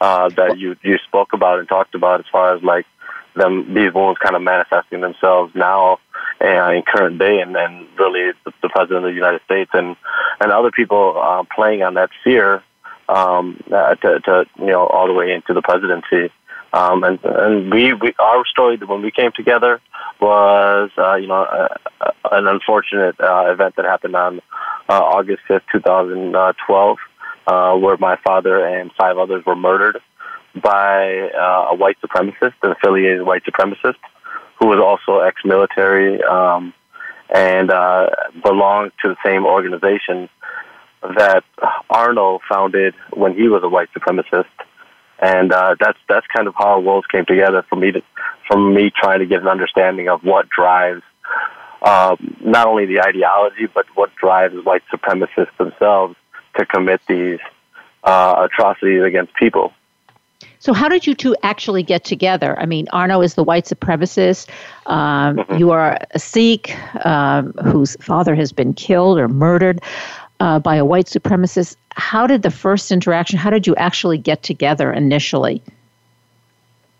[0.01, 2.85] uh, that you you spoke about and talked about as far as like
[3.35, 5.99] them these wounds kind of manifesting themselves now
[6.41, 9.95] uh, in current day and, and really the, the president of the United States and
[10.39, 12.61] and other people uh, playing on that fear
[13.07, 16.31] um, uh, to, to you know all the way into the presidency.
[16.75, 19.79] Um, and and we, we our story when we came together
[20.19, 21.69] was uh, you know uh,
[22.01, 24.41] uh, an unfortunate uh, event that happened on
[24.89, 26.35] uh, August fifth, two thousand
[26.67, 26.97] twelve,
[27.47, 30.01] uh, where my father and five others were murdered
[30.61, 34.01] by uh, a white supremacist, an affiliated white supremacist,
[34.59, 36.73] who was also ex-military um,
[37.33, 38.07] and uh,
[38.43, 40.27] belonged to the same organization
[41.01, 41.45] that
[41.89, 44.45] Arno founded when he was a white supremacist
[45.19, 48.01] and uh, that's that's kind of how worlds came together for me to,
[48.47, 51.01] from me trying to get an understanding of what drives
[51.81, 56.15] um, not only the ideology but what drives white supremacists themselves
[56.57, 57.39] to commit these
[58.03, 59.73] uh, atrocities against people.
[60.59, 62.59] So, how did you two actually get together?
[62.59, 64.49] I mean, Arno is the white supremacist.
[64.87, 65.57] Um, mm-hmm.
[65.57, 66.75] You are a Sikh
[67.05, 69.81] um, whose father has been killed or murdered
[70.39, 71.75] uh, by a white supremacist.
[71.91, 73.39] How did the first interaction?
[73.39, 75.61] How did you actually get together initially?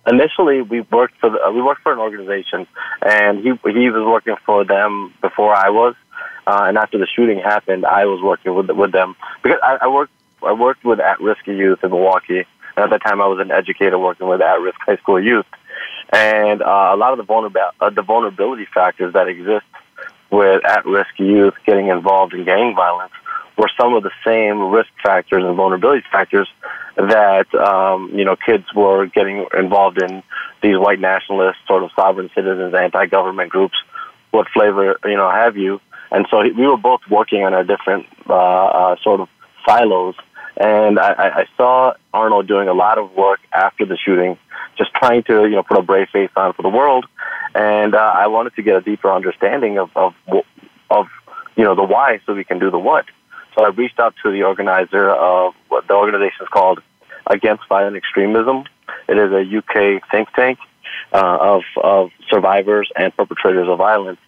[0.08, 2.68] Initially, we worked for the, uh, we worked for an organization,
[3.02, 5.96] and he he was working for them before I was.
[6.46, 9.88] Uh, and after the shooting happened, I was working with with them because I, I
[9.88, 10.12] worked
[10.44, 12.46] I worked with at risk youth in Milwaukee.
[12.78, 15.46] And at that time, I was an educator working with at risk high school youth,
[16.12, 19.66] and uh, a lot of the vulnerability uh, the vulnerability factors that exist
[20.30, 23.14] with at risk youth getting involved in gang violence
[23.58, 26.48] were some of the same risk factors and vulnerability factors
[26.96, 30.24] that um, you know kids were getting involved in
[30.62, 33.76] these white nationalist sort of sovereign citizens, anti-government groups,
[34.32, 35.80] what flavor you know have you.
[36.12, 39.30] And so we were both working on our different uh, uh, sort of
[39.68, 40.16] silos.
[40.58, 44.38] And I, I saw Arno doing a lot of work after the shooting,
[44.78, 47.06] just trying to you know put a brave face on for the world.
[47.54, 50.14] And uh, I wanted to get a deeper understanding of of
[50.90, 51.08] of
[51.58, 53.06] you know the why, so we can do the what.
[53.56, 56.82] So I reached out to the organizer of what the organization is called
[57.28, 58.66] Against Violent Extremism.
[59.08, 60.60] It is a UK think tank
[61.14, 64.20] uh, of of survivors and perpetrators of violence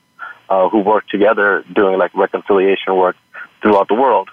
[0.50, 3.18] uh, who work together doing like reconciliation work
[3.62, 4.30] throughout the world.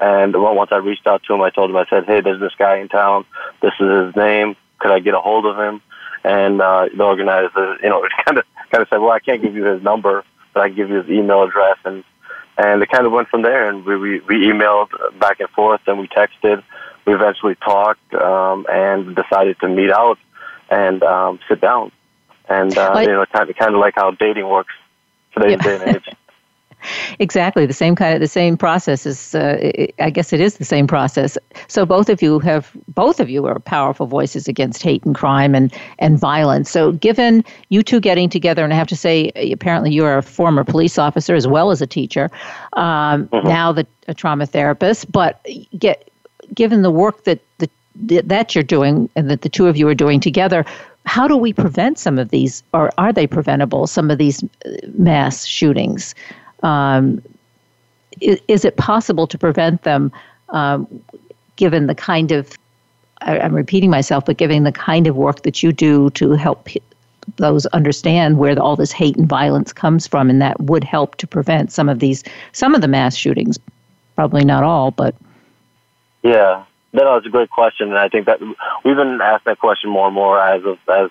[0.00, 2.54] And once I reached out to him, I told him, I said, "Hey, there's this
[2.58, 3.24] guy in town.
[3.60, 4.56] This is his name.
[4.78, 5.82] Could I get a hold of him?"
[6.24, 9.54] And uh, the organizer, you know, kind of kind of said, "Well, I can't give
[9.54, 12.04] you his number, but I can give you his email address and
[12.58, 13.68] and it kind of went from there.
[13.68, 16.62] And we we, we emailed back and forth, and we texted.
[17.06, 20.18] We eventually talked um, and decided to meet out
[20.68, 21.92] and um, sit down.
[22.48, 24.74] And uh, you know, kind of kind of like how dating works
[25.32, 25.78] today's yeah.
[25.78, 26.16] day and age.
[27.18, 30.64] exactly the same kind of the same process is uh, i guess it is the
[30.64, 31.36] same process.
[31.66, 35.54] So both of you have both of you are powerful voices against hate and crime
[35.54, 36.70] and and violence.
[36.70, 40.64] So given you two getting together and i have to say apparently you're a former
[40.64, 42.30] police officer as well as a teacher
[42.74, 43.48] um, mm-hmm.
[43.48, 45.46] now the a trauma therapist but
[45.78, 46.10] get
[46.54, 49.94] given the work that the that you're doing and that the two of you are
[49.94, 50.64] doing together
[51.04, 54.70] how do we prevent some of these or are they preventable some of these uh,
[54.94, 56.14] mass shootings
[56.62, 57.22] um,
[58.20, 60.12] is, is, it possible to prevent them
[60.50, 61.02] um,
[61.56, 62.56] given the kind of,
[63.20, 66.68] I, am repeating myself, but given the kind of work that you do to help
[67.36, 71.16] those understand where the, all this hate and violence comes from, and that would help
[71.16, 73.58] to prevent some of these, some of the mass shootings,
[74.14, 75.14] probably not all, but.
[76.22, 78.40] Yeah, no, it's a great question, and I think that
[78.84, 81.10] we've been asked that question more and more as of, as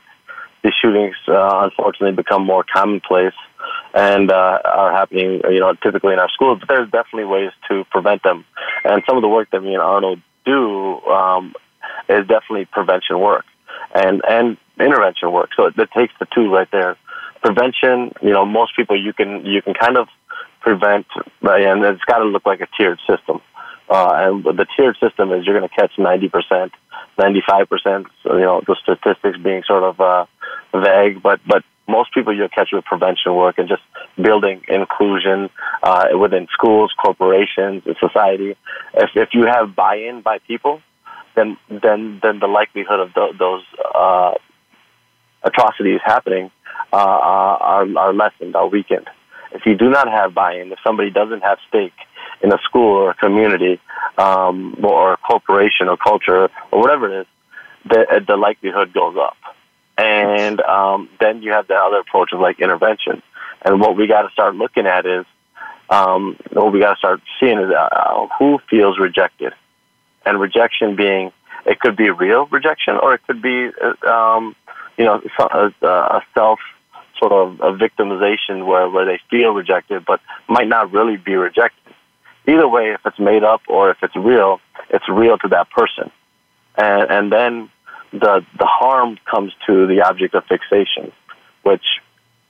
[0.63, 3.33] these shootings uh, unfortunately become more commonplace
[3.93, 6.59] and uh, are happening, you know, typically in our schools.
[6.59, 8.45] But there's definitely ways to prevent them,
[8.84, 10.15] and some of the work that me and Arno
[10.45, 11.53] do um,
[12.09, 13.45] is definitely prevention work
[13.93, 15.49] and and intervention work.
[15.55, 16.97] So it, it takes the two right there.
[17.41, 20.07] Prevention, you know, most people you can you can kind of
[20.61, 21.05] prevent,
[21.41, 23.41] and it's got to look like a tiered system.
[23.89, 26.72] Uh, and the tiered system is you're going to catch 90%,
[27.18, 30.26] 95%, you know, the statistics being sort of uh,
[30.74, 33.81] vague, but, but most people you'll catch with prevention work and just
[34.21, 35.49] building inclusion
[35.83, 38.55] uh, within schools, corporations, and society.
[38.93, 40.81] If, if you have buy-in by people,
[41.35, 43.63] then then then the likelihood of th- those
[43.95, 44.33] uh,
[45.43, 46.51] atrocities happening
[46.91, 49.07] uh, are, are lessened, are weakened.
[49.51, 51.93] If you do not have buy-in, if somebody doesn't have stake
[52.43, 53.79] in a school or a community
[54.17, 57.27] um, or a corporation or culture or whatever it is,
[57.89, 59.38] the, the likelihood goes up.
[59.97, 63.21] And um, then you have the other approach of like intervention.
[63.63, 65.25] And what we got to start looking at is
[65.89, 69.53] um, what we got to start seeing is uh, who feels rejected,
[70.25, 71.31] and rejection being
[71.65, 74.55] it could be real rejection or it could be uh, um,
[74.97, 76.59] you know a, a self
[77.17, 81.87] sort of a victimization where where they feel rejected but might not really be rejected
[82.47, 86.09] either way, if it's made up or if it's real, it's real to that person.
[86.75, 87.69] And, and then
[88.11, 91.11] the, the harm comes to the object of fixation,
[91.63, 91.83] which,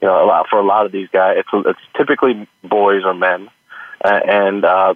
[0.02, 3.14] you know, a lot, for a lot of these guys, it's, it's typically boys or
[3.14, 3.50] men.
[4.04, 4.94] Uh, and, uh,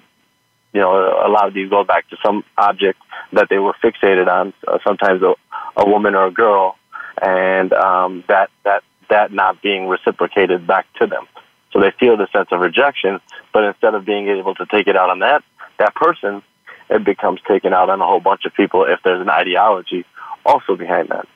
[0.74, 2.99] you know, a lot of these go back to some object
[3.34, 5.34] that they were fixated on, uh, sometimes a,
[5.76, 6.78] a woman or a girl,
[7.22, 11.28] and um, that, that, that not being reciprocated back to them.
[11.74, 13.20] So they feel the sense of rejection,
[13.53, 15.43] but instead of being able to take it out on that
[15.82, 16.41] that person,
[16.89, 20.05] it becomes taken out on a whole bunch of people if there's an ideology
[20.46, 21.28] also behind that.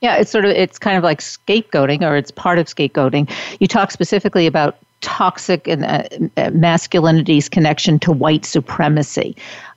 [0.00, 3.30] Yeah, it's sort of it's kind of like scapegoating, or it's part of scapegoating.
[3.60, 9.36] You talk specifically about toxic and uh, masculinity's connection to white supremacy.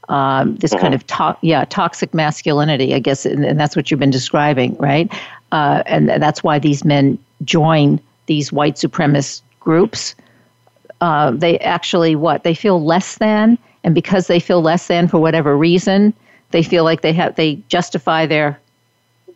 [0.10, 0.82] Um, this mm-hmm.
[0.82, 4.76] kind of to- yeah toxic masculinity, I guess, and, and, that's what you've been describing,
[4.78, 5.12] right?
[5.52, 10.16] Uh, and that's why these men join these white supremacist groups,
[11.02, 15.20] uh, they actually what they feel less than, and because they feel less than for
[15.20, 16.14] whatever reason,
[16.52, 18.60] they feel like they have they justify their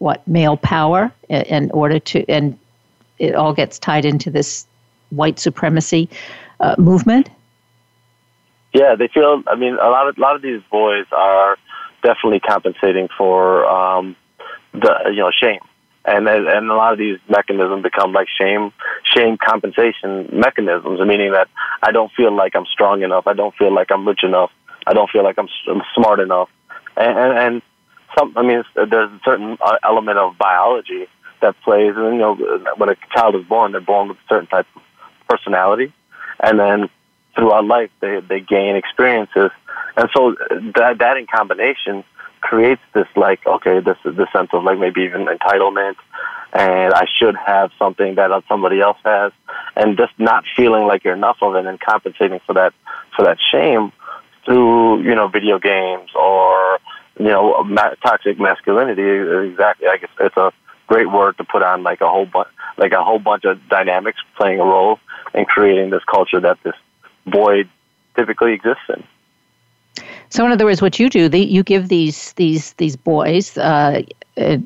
[0.01, 2.57] what male power in, order to, and
[3.19, 4.65] it all gets tied into this
[5.09, 6.09] white supremacy
[6.59, 7.29] uh, movement.
[8.73, 9.43] Yeah, they feel.
[9.47, 11.57] I mean, a lot of a lot of these boys are
[12.03, 14.15] definitely compensating for um,
[14.73, 15.59] the you know shame
[16.05, 18.71] and and a lot of these mechanisms become like shame
[19.03, 21.47] shame compensation mechanisms, meaning that
[21.83, 24.51] I don't feel like I'm strong enough, I don't feel like I'm rich enough,
[24.87, 25.47] I don't feel like I'm,
[25.93, 26.49] smart enough,
[26.97, 27.61] and, and and
[28.17, 31.07] some I mean there's a certain uh, element of biology
[31.41, 32.35] that plays, you know
[32.77, 34.81] when a child is born, they're born with a certain type of
[35.27, 35.93] personality,
[36.39, 36.89] and then
[37.35, 39.51] throughout life they they gain experiences,
[39.97, 40.35] and so
[40.75, 42.03] that that in combination
[42.41, 45.95] creates this like okay this this sense of like maybe even entitlement.
[46.53, 49.31] And I should have something that somebody else has.
[49.77, 52.73] And just not feeling like you're enough of it and compensating for that
[53.15, 53.93] for that shame
[54.45, 56.79] through you know video games or
[57.21, 59.03] you know ma- toxic masculinity
[59.49, 60.51] exactly I guess it's a
[60.87, 64.19] great word to put on like a whole bunch like a whole bunch of dynamics
[64.35, 64.99] playing a role
[65.33, 66.73] in creating this culture that this
[67.27, 67.69] void
[68.15, 69.03] typically exists in.
[70.29, 74.01] So, in other words, what you do, the, you give these these these boys, uh,
[74.37, 74.57] uh,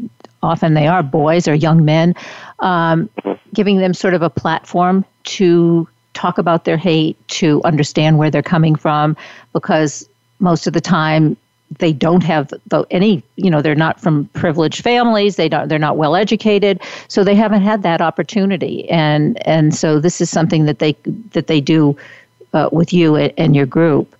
[0.43, 2.13] often they are boys or young men,
[2.59, 3.09] um,
[3.53, 8.43] giving them sort of a platform to talk about their hate, to understand where they're
[8.43, 9.17] coming from,
[9.53, 10.07] because
[10.39, 11.35] most of the time
[11.79, 15.79] they don't have the, any you know they're not from privileged families they don't they're
[15.79, 20.65] not well educated so they haven't had that opportunity and and so this is something
[20.65, 20.95] that they
[21.31, 21.97] that they do
[22.53, 24.15] uh, with you and your group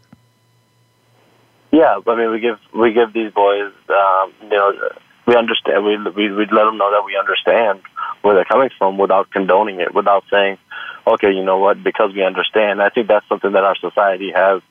[1.75, 4.71] yeah, I mean, we give we give these boys, um, you know,
[5.25, 5.83] we understand.
[5.83, 7.81] We we we let them know that we understand
[8.21, 10.57] where they're coming from without condoning it, without saying,
[11.05, 12.81] okay, you know what, because we understand.
[12.81, 14.61] I think that's something that our society has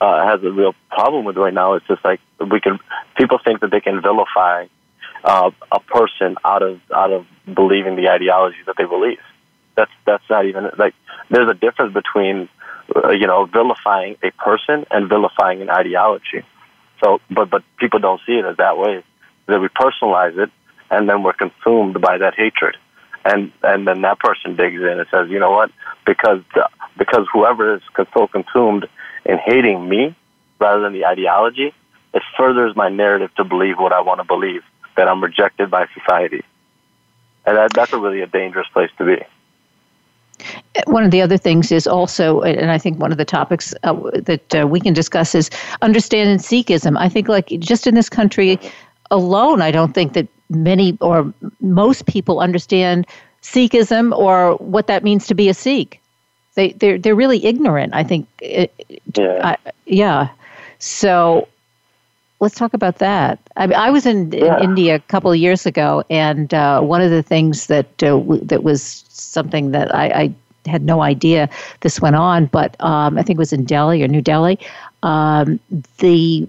[0.00, 1.74] uh, has a real problem with right now.
[1.74, 2.78] It's just like we can
[3.16, 4.66] people think that they can vilify
[5.24, 9.20] uh, a person out of out of believing the ideology that they believe.
[9.76, 10.94] That's that's not even like
[11.30, 12.48] there's a difference between
[12.94, 16.44] uh, you know, vilifying a person and vilifying an ideology.
[17.02, 19.02] So, but but people don't see it as that way.
[19.46, 20.50] That we personalize it,
[20.90, 22.76] and then we're consumed by that hatred,
[23.24, 25.70] and and then that person digs in and says, you know what?
[26.06, 26.40] Because
[26.98, 27.82] because whoever is
[28.12, 28.86] so consumed
[29.24, 30.14] in hating me
[30.60, 31.72] rather than the ideology,
[32.12, 34.62] it furthers my narrative to believe what I want to believe
[34.96, 36.42] that I'm rejected by society,
[37.44, 39.22] and that, that's a really a dangerous place to be.
[40.86, 43.94] one of the other things is also, and I think one of the topics uh,
[44.14, 45.50] that uh, we can discuss is
[45.82, 46.96] understanding Sikhism.
[46.98, 48.58] I think, like, just in this country
[49.10, 53.06] alone, I don't think that many or most people understand
[53.42, 56.00] Sikhism or what that means to be a Sikh.
[56.54, 57.94] They they're they're really ignorant.
[57.94, 58.28] I think.
[58.40, 58.66] yeah.
[59.42, 60.28] I, yeah.
[60.78, 61.48] So
[62.40, 63.38] let's talk about that.
[63.56, 64.58] I, mean, I was in, yeah.
[64.58, 68.18] in, India a couple of years ago, and uh, one of the things that uh,
[68.18, 70.34] w- that was something that I, I,
[70.66, 71.46] had no idea
[71.80, 74.58] this went on, but um, I think it was in Delhi or New Delhi.
[75.02, 75.60] Um,
[75.98, 76.48] the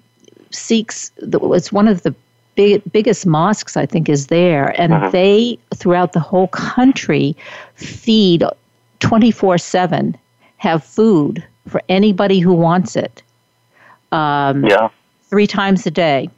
[0.52, 2.16] Sikhs, it's one of the
[2.56, 5.10] big, biggest mosques I think is there, and uh-huh.
[5.10, 7.36] they throughout the whole country
[7.76, 8.44] feed
[9.08, 10.18] twenty four seven,
[10.58, 13.22] have food for anybody who wants it.
[14.12, 14.90] Um, yeah.
[15.24, 16.30] Three times a day.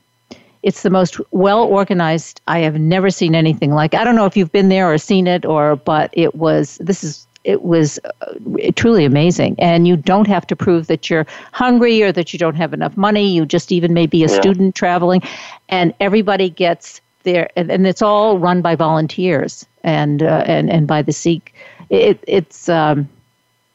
[0.64, 2.42] It's the most well organized.
[2.48, 3.94] I have never seen anything like.
[3.94, 6.78] I don't know if you've been there or seen it, or but it was.
[6.82, 8.34] This is it was uh,
[8.76, 9.56] truly amazing.
[9.58, 12.98] And you don't have to prove that you're hungry or that you don't have enough
[12.98, 13.30] money.
[13.30, 14.40] You just even may be a yeah.
[14.42, 15.22] student traveling,
[15.70, 20.88] and everybody gets there, and, and, it's all run by volunteers and uh, and and
[20.88, 21.54] by the Sikh.
[21.90, 23.08] It, it's um,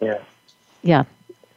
[0.01, 0.19] yeah,
[0.83, 1.05] yeah.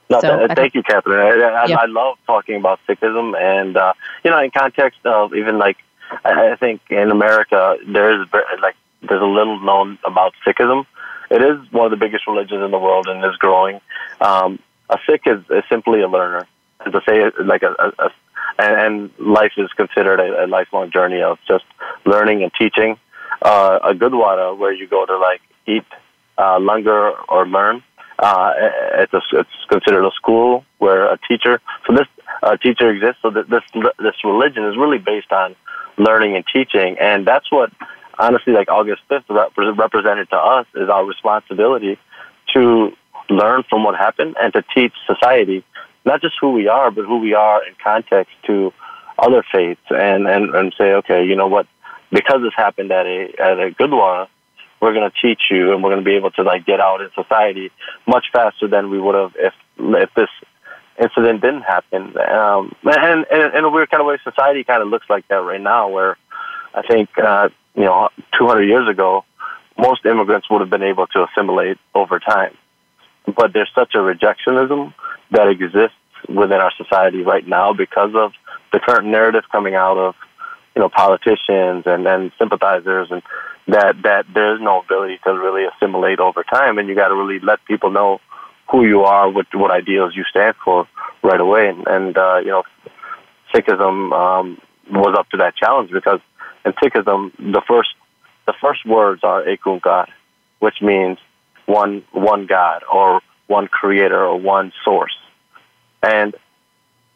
[0.09, 1.17] No, so, th- thank you, Kathryn.
[1.17, 1.77] I, I, yeah.
[1.77, 3.93] I, love talking about Sikhism, and uh,
[4.23, 5.77] you know, in context of even like
[6.23, 8.27] I, I think in America, there's
[8.61, 10.85] like there's a little known about Sikhism,
[11.29, 13.81] it is one of the biggest religions in the world and is growing.
[14.21, 16.47] Um, a Sikh is, is simply a learner,
[16.81, 18.09] and to say like a, a
[18.58, 21.66] and, and life is considered a, a lifelong journey of just
[22.06, 22.97] learning and teaching.
[23.41, 25.86] Uh, a Gurdwara where you go to like eat,
[26.38, 27.84] uh, langar or learn.
[28.18, 28.53] Uh,
[28.99, 31.62] it's a, it's considered a school where a teacher.
[31.86, 32.08] So this
[32.43, 33.22] uh, teacher exists.
[33.22, 33.45] So this
[33.99, 35.56] this religion is really based on
[35.97, 37.72] learning and teaching, and that's what
[38.18, 41.97] honestly, like August 5th represented to us is our responsibility
[42.53, 42.91] to
[43.30, 45.64] learn from what happened and to teach society
[46.06, 48.72] not just who we are, but who we are in context to
[49.18, 51.68] other faiths and, and, and say, okay, you know what,
[52.12, 54.28] because this happened at a, at a Gurdwara,
[54.82, 57.01] we're going to teach you and we're going to be able to like get out
[57.01, 57.72] in society
[58.08, 60.30] much faster than we would have if, if this
[61.01, 62.14] incident didn't happen.
[62.18, 65.36] Um, and, and in a weird kind of way, society kind of looks like that
[65.36, 66.18] right now where
[66.74, 69.26] I think, uh, you know, 200 years ago,
[69.78, 72.56] most immigrants would have been able to assimilate over time.
[73.26, 74.93] But there's such a rejectionism
[75.36, 78.31] that exists within our society right now because of
[78.73, 80.15] the current narrative coming out of,
[80.75, 83.21] you know, politicians and, and sympathizers and
[83.67, 86.77] that, that there's no ability to really assimilate over time.
[86.77, 88.19] And you got to really let people know
[88.71, 90.88] who you are, what, what ideals you stand for
[91.23, 91.69] right away.
[91.69, 92.63] And, and uh, you know,
[93.53, 94.61] Sikhism um,
[94.91, 96.19] was up to that challenge because
[96.65, 97.89] in Sikhism, the first
[98.47, 100.07] the first words are Ekunkar,
[100.59, 101.17] which means
[101.65, 105.15] one one God or one creator or one source.
[106.06, 106.36] And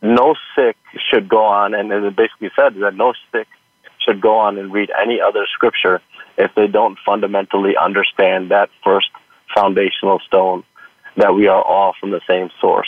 [0.02, 0.78] no Sikh
[1.12, 3.48] should go on, and it basically said that no Sikh
[4.00, 6.02] should go on and read any other scripture
[6.38, 9.10] if they don't fundamentally understand that first
[9.54, 10.64] foundational stone
[11.18, 12.88] that we are all from the same source.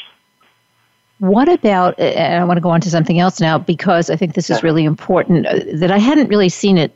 [1.19, 4.33] What about, and I want to go on to something else now because I think
[4.33, 5.45] this is really important,
[5.79, 6.95] that I hadn't really seen it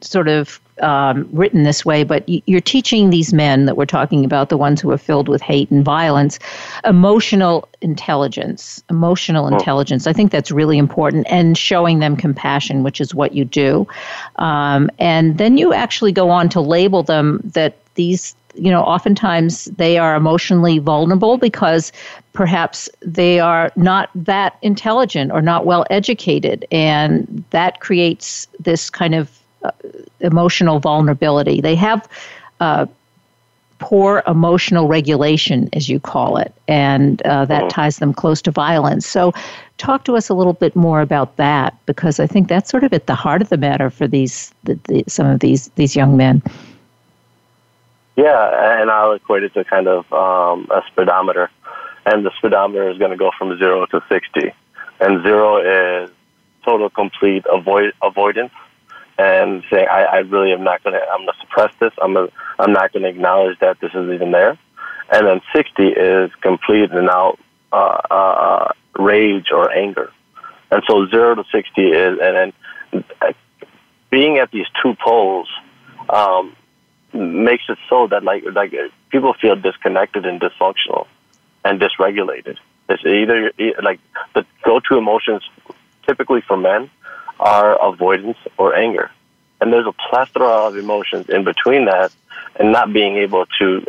[0.00, 4.48] sort of um, written this way, but you're teaching these men that we're talking about,
[4.48, 6.38] the ones who are filled with hate and violence,
[6.84, 8.82] emotional intelligence.
[8.90, 9.56] Emotional oh.
[9.56, 10.06] intelligence.
[10.06, 13.86] I think that's really important, and showing them compassion, which is what you do.
[14.36, 19.64] Um, and then you actually go on to label them that these you know, oftentimes
[19.76, 21.90] they are emotionally vulnerable because
[22.34, 29.14] perhaps they are not that intelligent or not well educated, and that creates this kind
[29.14, 29.40] of
[30.20, 31.60] emotional vulnerability.
[31.60, 32.08] They have
[32.60, 32.86] uh,
[33.78, 39.06] poor emotional regulation, as you call it, and uh, that ties them close to violence.
[39.06, 39.32] So,
[39.78, 42.92] talk to us a little bit more about that because I think that's sort of
[42.92, 46.16] at the heart of the matter for these the, the, some of these these young
[46.16, 46.42] men.
[48.16, 51.50] Yeah, and I'll equate it to kind of um, a speedometer.
[52.06, 54.52] And the speedometer is going to go from zero to 60.
[55.00, 56.10] And zero is
[56.64, 58.52] total complete avoid, avoidance
[59.18, 61.92] and saying, I, I really am not going to, I'm going to suppress this.
[62.02, 64.58] I'm, gonna, I'm not going to acknowledge that this is even there.
[65.12, 67.38] And then 60 is complete and out
[67.72, 70.12] uh, uh, rage or anger.
[70.70, 72.52] And so zero to 60 is, and
[72.92, 73.32] then uh,
[74.10, 75.48] being at these two poles,
[76.08, 76.56] um,
[77.12, 78.74] makes it so that like like
[79.10, 81.06] people feel disconnected and dysfunctional
[81.64, 82.56] and dysregulated.
[82.88, 83.52] It's either
[83.82, 84.00] like
[84.34, 85.42] the go-to emotions
[86.06, 86.90] typically for men
[87.40, 89.10] are avoidance or anger,
[89.60, 92.12] and there's a plethora of emotions in between that,
[92.56, 93.84] and not being able to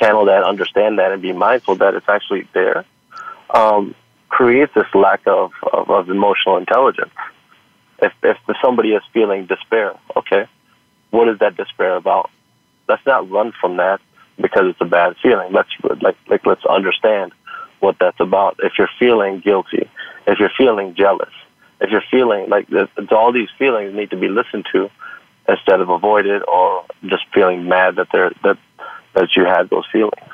[0.00, 2.84] channel that, understand that, and be mindful that it's actually there,
[3.50, 3.94] um,
[4.28, 7.12] creates this lack of, of, of emotional intelligence.
[8.00, 10.46] If, if somebody is feeling despair, okay,
[11.10, 12.30] what is that despair about?
[12.88, 14.00] Let's not run from that
[14.40, 15.52] because it's a bad feeling.
[15.52, 15.68] Let's
[16.00, 17.32] like like let's understand
[17.80, 18.60] what that's about.
[18.62, 19.90] If you're feeling guilty,
[20.26, 21.32] if you're feeling jealous,
[21.80, 22.68] if you're feeling like
[23.10, 24.90] all these feelings need to be listened to
[25.48, 28.58] instead of avoided or just feeling mad that they're that
[29.14, 30.32] that you had those feelings.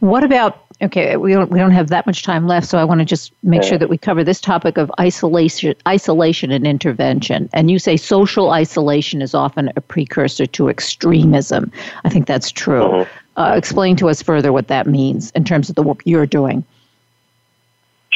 [0.00, 1.16] What about okay?
[1.16, 3.62] We don't we don't have that much time left, so I want to just make
[3.62, 3.70] yeah.
[3.70, 7.50] sure that we cover this topic of isolation, isolation and intervention.
[7.52, 11.72] And you say social isolation is often a precursor to extremism.
[12.04, 12.82] I think that's true.
[12.82, 13.40] Mm-hmm.
[13.40, 16.64] Uh, explain to us further what that means in terms of the work you're doing.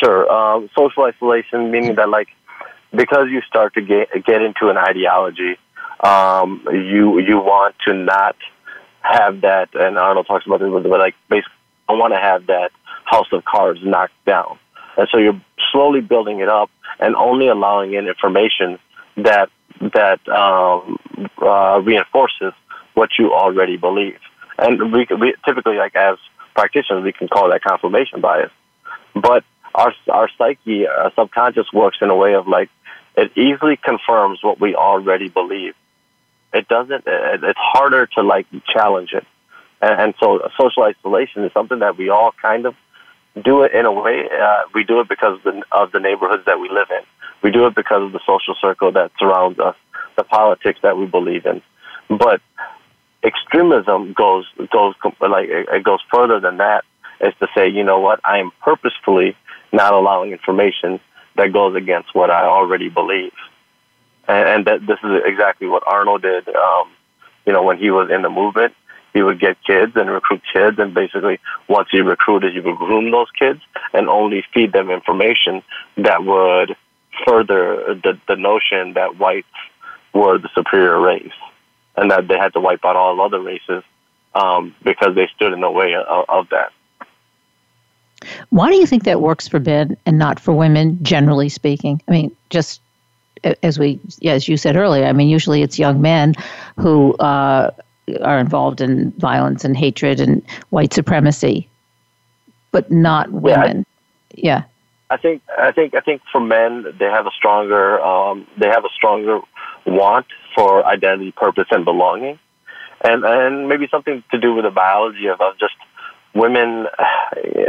[0.03, 0.31] Sure.
[0.31, 2.29] Um, social isolation meaning that like
[2.95, 5.57] because you start to get get into an ideology,
[6.03, 8.37] um, you you want to not
[9.01, 9.69] have that.
[9.75, 11.53] And Arno talks about this, but like basically
[11.89, 12.71] I want to have that
[13.05, 14.59] house of cards knocked down.
[14.97, 15.41] And so you're
[15.71, 18.79] slowly building it up and only allowing in information
[19.17, 19.51] that
[19.81, 20.99] that um,
[21.41, 22.53] uh, reinforces
[22.95, 24.19] what you already believe.
[24.59, 26.19] And we, we typically, like as
[26.55, 28.51] practitioners, we can call that confirmation bias.
[29.15, 29.45] But
[29.75, 32.70] our our psyche, our subconscious works in a way of like
[33.16, 35.75] it easily confirms what we already believe.
[36.53, 37.05] It doesn't.
[37.07, 39.27] It's harder to like challenge it.
[39.81, 42.75] And, and so social isolation is something that we all kind of
[43.43, 44.29] do it in a way.
[44.31, 47.05] Uh, we do it because of the, of the neighborhoods that we live in.
[47.43, 49.77] We do it because of the social circle that surrounds us,
[50.16, 51.62] the politics that we believe in.
[52.09, 52.41] But
[53.23, 56.85] extremism goes goes like it goes further than that.
[57.20, 59.37] Is to say, you know what, I am purposefully
[59.73, 61.01] not allowing information
[61.37, 63.33] that goes against what I already believe,
[64.29, 66.49] and, and that this is exactly what Arno did.
[66.49, 66.89] Um,
[67.47, 68.75] you know, when he was in the movement,
[69.12, 73.11] he would get kids and recruit kids, and basically, once he recruited, he would groom
[73.11, 73.61] those kids
[73.93, 75.62] and only feed them information
[75.97, 76.77] that would
[77.27, 79.47] further the, the notion that whites
[80.14, 81.33] were the superior race,
[81.97, 83.83] and that they had to wipe out all other races
[84.35, 86.73] um, because they stood in the way of, of that.
[88.51, 92.03] Why do you think that works for men and not for women, generally speaking?
[92.09, 92.81] I mean, just
[93.62, 96.35] as we, as you said earlier, I mean, usually it's young men
[96.79, 97.70] who uh,
[98.20, 101.68] are involved in violence and hatred and white supremacy,
[102.70, 103.85] but not women.
[104.35, 104.43] Yeah.
[104.43, 104.62] yeah.
[105.11, 108.87] I think I think I think for men they have a stronger um, they have
[108.87, 109.41] a stronger
[109.85, 112.39] want for identity, purpose, and belonging,
[113.05, 115.75] and and maybe something to do with the biology of, of just
[116.35, 116.87] women.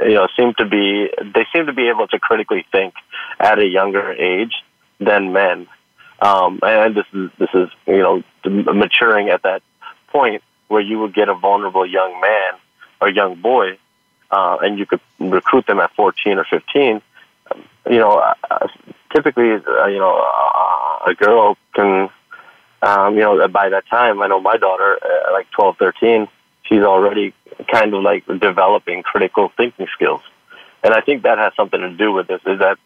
[0.06, 2.94] You know, seem to be they seem to be able to critically think
[3.40, 4.54] at a younger age
[5.00, 5.68] than men,
[6.20, 9.64] um, and this is this is you know maturing at that
[10.10, 12.60] point where you would get a vulnerable young man
[13.00, 13.78] or young boy,
[14.32, 17.02] uh, and you could recruit them at 14 or 15.
[17.90, 18.18] You know,
[18.50, 18.68] uh,
[19.14, 22.10] typically, uh, you know, uh, a girl can,
[22.82, 26.28] um, you know, by that time, I know my daughter, uh, like 12, 13,
[26.74, 27.34] she's already
[27.72, 30.22] kind of like developing critical thinking skills.
[30.84, 32.78] And I think that has something to do with this, is that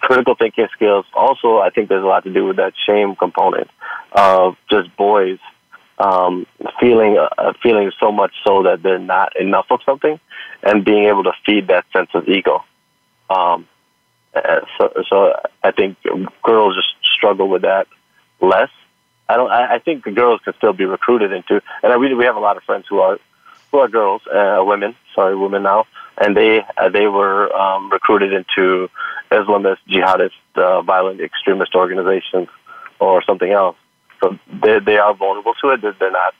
[0.00, 1.04] critical thinking skills.
[1.14, 3.68] Also, I think there's a lot to do with that shame component
[4.12, 5.38] of just boys
[5.98, 6.46] um,
[6.80, 10.18] feeling uh, feeling so much so that they're not enough of something,
[10.62, 12.64] and being able to feed that sense of ego.
[13.30, 13.66] Um,
[14.34, 15.32] uh, so, so
[15.62, 15.96] I think
[16.42, 17.86] girls just struggle with that
[18.40, 18.68] less.
[19.28, 19.50] I don't.
[19.50, 22.36] I, I think the girls can still be recruited into, and I really we have
[22.36, 23.18] a lot of friends who are
[23.70, 24.94] who are girls, uh, women.
[25.14, 25.86] Sorry, women now,
[26.18, 28.88] and they uh, they were um, recruited into
[29.30, 32.48] Islamist, jihadist, uh, violent extremist organizations,
[33.00, 33.76] or something else
[34.20, 35.80] so they they are vulnerable to it.
[35.82, 36.34] They're not,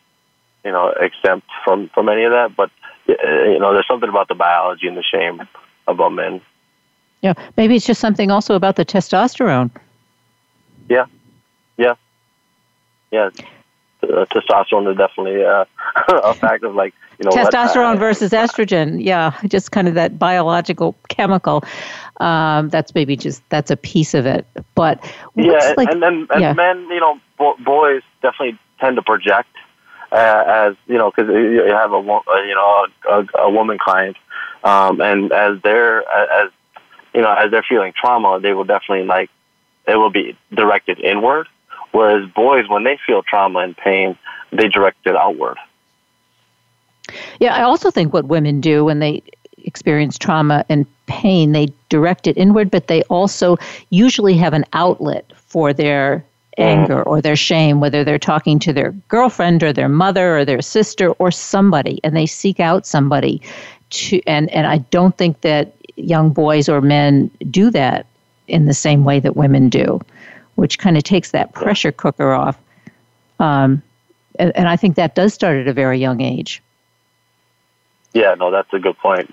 [0.65, 2.57] you know, exempt from from any of that.
[2.57, 2.71] But
[3.09, 3.13] uh,
[3.45, 5.43] you know, there's something about the biology and the shame
[5.87, 6.41] about men.
[7.23, 9.71] Yeah, maybe it's just something also about the testosterone.
[10.89, 11.07] Yeah,
[11.77, 11.95] yeah,
[13.11, 13.31] yeah.
[14.03, 15.65] Uh, testosterone is definitely uh,
[16.09, 16.71] a factor.
[16.71, 19.03] Like you know, testosterone what, uh, versus estrogen.
[19.03, 21.65] Yeah, just kind of that biological chemical.
[22.21, 24.47] Um, that's maybe just that's a piece of it.
[24.75, 25.03] But
[25.35, 26.53] yeah, like, and then and yeah.
[26.53, 29.49] men, you know, bo- boys definitely tend to project
[30.13, 34.17] uh, as you know because you have a you know a, a woman client,
[34.65, 36.51] um, and as they're as
[37.15, 39.31] you know as they're feeling trauma, they will definitely like
[39.87, 41.49] it will be directed inward.
[41.93, 44.19] Whereas boys, when they feel trauma and pain,
[44.53, 45.57] they direct it outward.
[47.41, 49.23] Yeah, I also think what women do when they
[49.59, 53.57] experience trauma and pain, they direct it inward, but they also
[53.91, 56.25] usually have an outlet for their
[56.59, 56.65] mm.
[56.65, 60.63] anger or their shame, whether they're talking to their girlfriend or their mother or their
[60.63, 63.41] sister or somebody, and they seek out somebody
[63.91, 68.07] to and, and I don't think that young boys or men do that
[68.49, 70.01] in the same way that women do,
[70.57, 72.59] which kind of takes that pressure cooker off.
[73.39, 73.83] Um,
[74.39, 76.63] and, and I think that does start at a very young age.
[78.13, 79.31] Yeah, no, that's a good point.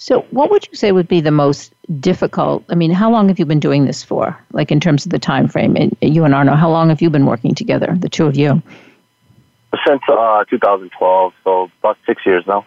[0.00, 2.64] So, what would you say would be the most difficult?
[2.68, 4.38] I mean, how long have you been doing this for?
[4.52, 7.10] Like in terms of the time frame, and you and Arno, how long have you
[7.10, 8.62] been working together, the two of you?
[9.84, 12.64] Since uh, 2012, so about six years now.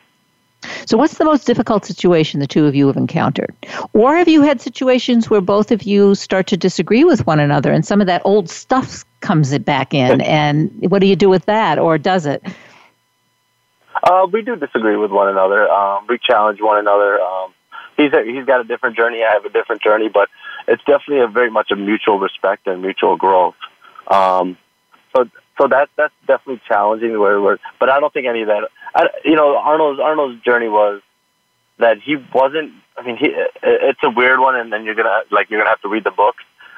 [0.86, 3.54] So, what's the most difficult situation the two of you have encountered?
[3.94, 7.72] Or have you had situations where both of you start to disagree with one another
[7.72, 10.22] and some of that old stuff comes back in?
[10.22, 12.44] and what do you do with that, or does it?
[14.04, 15.70] Uh, we do disagree with one another.
[15.70, 17.20] Um, we challenge one another.
[17.20, 17.54] Um,
[17.98, 19.24] he's a, he's got a different journey.
[19.24, 20.30] I have a different journey, but
[20.68, 23.56] it's definitely a very much a mutual respect and mutual growth.
[24.08, 24.58] Um,
[25.16, 27.20] so so that that's definitely challenging.
[27.20, 28.70] Where, where but I don't think any of that.
[28.94, 31.02] I, you know, Arno's Arno's journey was
[31.80, 32.74] that he wasn't.
[32.98, 33.34] I mean, he
[33.64, 36.12] it's a weird one, and then you're gonna like you're gonna have to read the
[36.12, 36.36] book,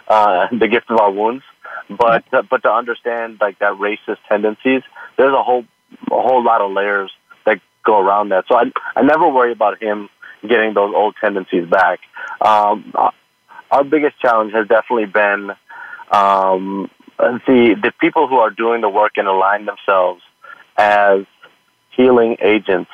[0.08, 1.44] uh, "The Gift of Our Wounds."
[1.90, 4.84] But uh, but to understand like that racist tendencies,
[5.18, 5.66] there's a whole
[6.12, 7.12] a whole lot of layers
[7.46, 8.46] that go around that.
[8.48, 10.10] So I I never worry about him
[10.48, 12.00] getting those old tendencies back.
[12.42, 12.94] Um,
[13.72, 15.52] our biggest challenge has definitely been
[16.12, 20.22] um, the the people who are doing the work and align themselves
[20.78, 21.26] as
[21.96, 22.92] healing agents,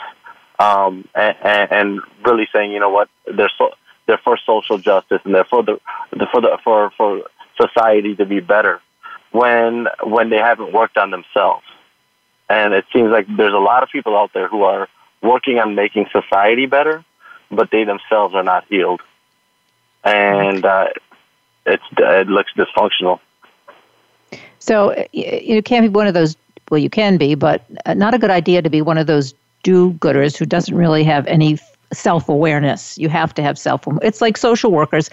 [0.60, 3.72] um, and, and, really saying, you know what, they're so,
[4.06, 5.80] they're for social justice and they're for the,
[6.32, 7.24] for the for for
[7.62, 8.82] society to be better
[9.32, 11.66] when when they haven't worked on themselves.
[12.50, 14.88] And it seems like there's a lot of people out there who are
[15.22, 17.06] working on making society better,
[17.52, 19.02] but they themselves are not healed,
[20.04, 20.88] and uh,
[21.66, 23.20] it's it looks dysfunctional.
[24.60, 26.36] So you can't be one of those.
[26.70, 29.34] Well, you can be, but uh, not a good idea to be one of those
[29.64, 31.58] do-gooders who doesn't really have any
[31.92, 32.98] self-awareness.
[32.98, 33.88] You have to have self.
[34.02, 35.10] It's like social workers.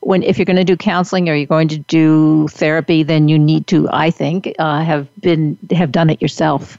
[0.00, 3.38] When if you're going to do counseling or you're going to do therapy, then you
[3.38, 6.78] need to, I think, uh, have been have done it yourself.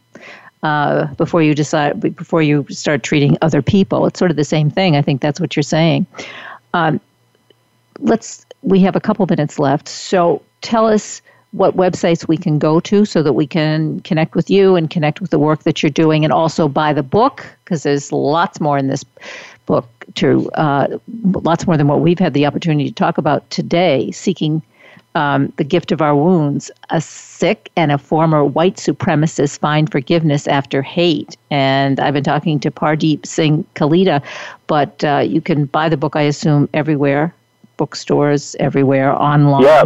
[0.63, 4.69] Uh, before you decide, before you start treating other people, it's sort of the same
[4.69, 4.95] thing.
[4.95, 6.05] I think that's what you're saying.
[6.73, 7.01] Um,
[7.99, 8.45] let's.
[8.61, 11.21] We have a couple minutes left, so tell us
[11.51, 15.19] what websites we can go to so that we can connect with you and connect
[15.19, 18.77] with the work that you're doing and also buy the book because there's lots more
[18.77, 19.03] in this
[19.65, 20.87] book to uh,
[21.23, 24.61] lots more than what we've had the opportunity to talk about today seeking
[25.13, 30.47] um, the gift of our wounds a Sikh and a former white supremacist find forgiveness
[30.47, 34.23] after hate and i've been talking to pardeep singh kaleka
[34.67, 37.33] but uh, you can buy the book i assume everywhere
[37.75, 39.83] bookstores everywhere online yeah.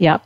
[0.00, 0.22] Yep.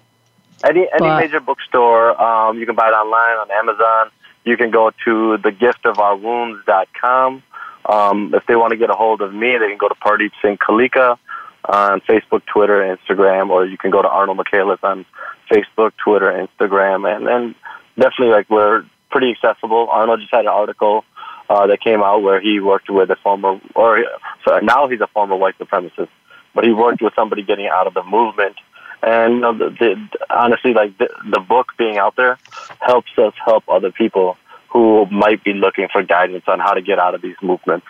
[0.65, 4.11] Any any but, major bookstore, um, you can buy it online on Amazon.
[4.45, 7.43] You can go to thegiftofourwounds.com.
[7.85, 10.31] Um, if they want to get a hold of me, they can go to Pardeep
[10.41, 11.19] Singh Kaleka
[11.65, 15.05] on Facebook, Twitter, Instagram, or you can go to Arno Michaels on
[15.51, 17.55] Facebook, Twitter, Instagram, and then
[17.97, 19.89] definitely like we're pretty accessible.
[19.91, 21.05] Arno just had an article
[21.51, 24.05] uh, that came out where he worked with a former, or
[24.45, 26.09] sorry, now he's a former white supremacist,
[26.55, 28.57] but he worked with somebody getting out of the movement
[29.03, 32.39] and you know, the, the, honestly, like the, the book being out there
[32.81, 34.37] helps us help other people
[34.69, 37.87] who might be looking for guidance on how to get out of these movements.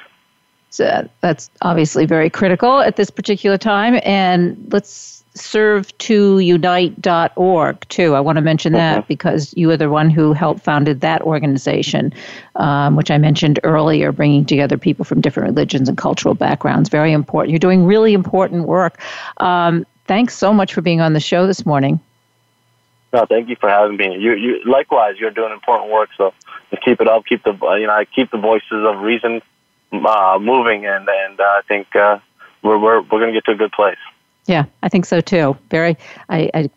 [0.70, 4.00] So that's obviously very critical at this particular time.
[4.04, 8.14] And let's serve2unite.org too.
[8.14, 9.06] I want to mention that mm-hmm.
[9.06, 12.12] because you are the one who helped founded that organization,
[12.56, 16.88] um, which I mentioned earlier, bringing together people from different religions and cultural backgrounds.
[16.88, 17.50] Very important.
[17.50, 19.00] You're doing really important work.
[19.38, 22.00] Um, thanks so much for being on the show this morning.
[23.12, 24.16] No, thank you for having me.
[24.18, 26.08] You, you likewise, you're doing important work.
[26.16, 26.32] So
[26.70, 27.26] just keep it up.
[27.26, 29.42] Keep the you know, keep the voices of reason
[29.92, 32.18] uh, moving, and and uh, I think uh,
[32.62, 33.98] we're we're we're going to get to a good place.
[34.46, 35.56] Yeah, I think so too.
[35.70, 35.96] Very,
[36.28, 36.70] I, I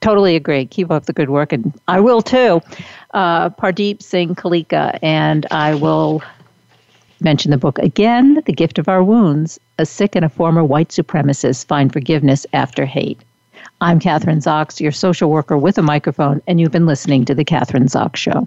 [0.00, 0.64] totally agree.
[0.66, 2.62] Keep up the good work, and I will too.
[3.12, 6.22] Uh, Pardeep Singh Kaleka, and I will
[7.20, 10.90] mention the book again The Gift of Our Wounds A Sikh and a Former White
[10.90, 13.18] Supremacist Find Forgiveness After Hate.
[13.80, 17.46] I'm Kathryn Zox, your social worker with a microphone, and you've been listening to The
[17.46, 18.46] Kathryn Zox Show.